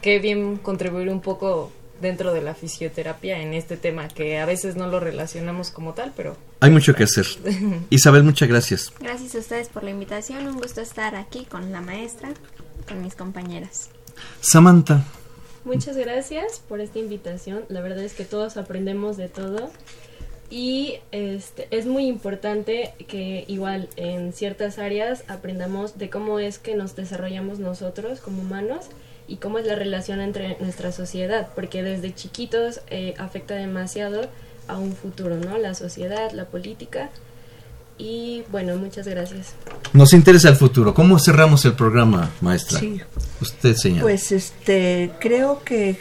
[0.00, 4.76] qué bien contribuir un poco dentro de la fisioterapia en este tema que a veces
[4.76, 6.36] no lo relacionamos como tal, pero...
[6.60, 7.26] Hay mucho que hacer.
[7.90, 8.92] Isabel, muchas gracias.
[9.00, 12.30] Gracias a ustedes por la invitación, un gusto estar aquí con la maestra,
[12.88, 13.90] con mis compañeras.
[14.40, 15.04] Samantha.
[15.64, 19.70] Muchas gracias por esta invitación, la verdad es que todos aprendemos de todo
[20.48, 26.76] y este, es muy importante que igual en ciertas áreas aprendamos de cómo es que
[26.76, 28.86] nos desarrollamos nosotros como humanos
[29.28, 34.28] y cómo es la relación entre nuestra sociedad, porque desde chiquitos eh, afecta demasiado
[34.68, 35.58] a un futuro, ¿no?
[35.58, 37.10] La sociedad, la política.
[37.98, 39.54] Y bueno, muchas gracias.
[39.92, 40.92] Nos interesa el futuro.
[40.92, 42.78] ¿Cómo cerramos el programa, maestra?
[42.78, 43.00] Sí.
[43.40, 44.02] Usted, señora.
[44.02, 45.98] Pues este, creo que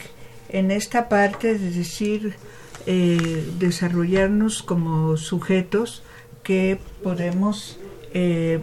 [0.49, 2.35] en esta parte de decir
[2.85, 6.03] eh, desarrollarnos como sujetos
[6.43, 7.77] que podemos
[8.13, 8.59] eh,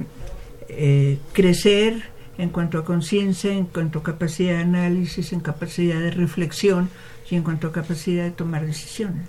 [1.33, 6.89] crecer en cuanto a conciencia, en cuanto a capacidad de análisis, en capacidad de reflexión
[7.31, 9.29] y en cuanto a capacidad de tomar decisiones.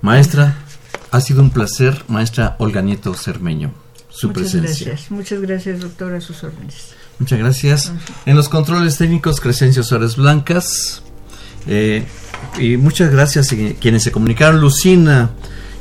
[0.00, 0.56] Maestra,
[1.10, 3.72] ha sido un placer, maestra Olga Nieto Cermeño,
[4.08, 4.86] su Muchas presencia.
[4.88, 5.10] Gracias.
[5.10, 6.94] Muchas gracias, doctora, a sus órdenes.
[7.18, 7.92] Muchas gracias.
[8.26, 11.02] En los controles técnicos, Crescencio Suárez Blancas.
[11.66, 12.04] Eh,
[12.58, 14.60] Y muchas gracias a quienes se comunicaron.
[14.60, 15.30] Lucina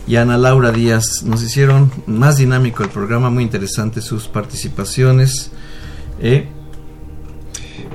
[0.08, 5.52] y Ana Laura Díaz nos hicieron más dinámico el programa, muy interesante sus participaciones.
[6.20, 6.48] Eh,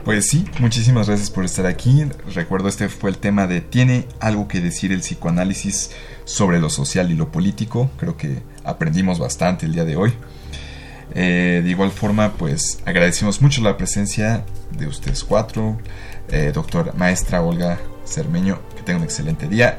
[0.05, 2.05] pues sí, muchísimas gracias por estar aquí.
[2.35, 5.91] Recuerdo este fue el tema de ¿tiene algo que decir el psicoanálisis
[6.25, 7.91] sobre lo social y lo político?
[7.99, 10.13] Creo que aprendimos bastante el día de hoy.
[11.15, 15.79] Eh, de igual forma, pues agradecemos mucho la presencia de ustedes cuatro,
[16.29, 19.79] eh, doctor maestra Olga Cermeño, que tenga un excelente día.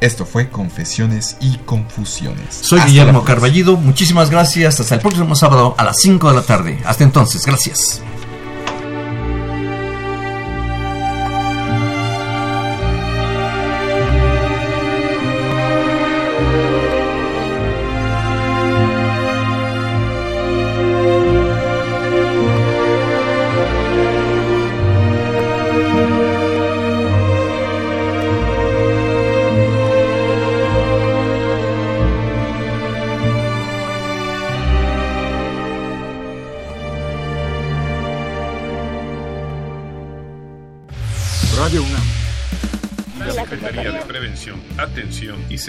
[0.00, 2.58] Esto fue Confesiones y Confusiones.
[2.62, 6.78] Soy Guillermo Carballido, muchísimas gracias, hasta el próximo sábado a las 5 de la tarde.
[6.84, 8.02] Hasta entonces, gracias.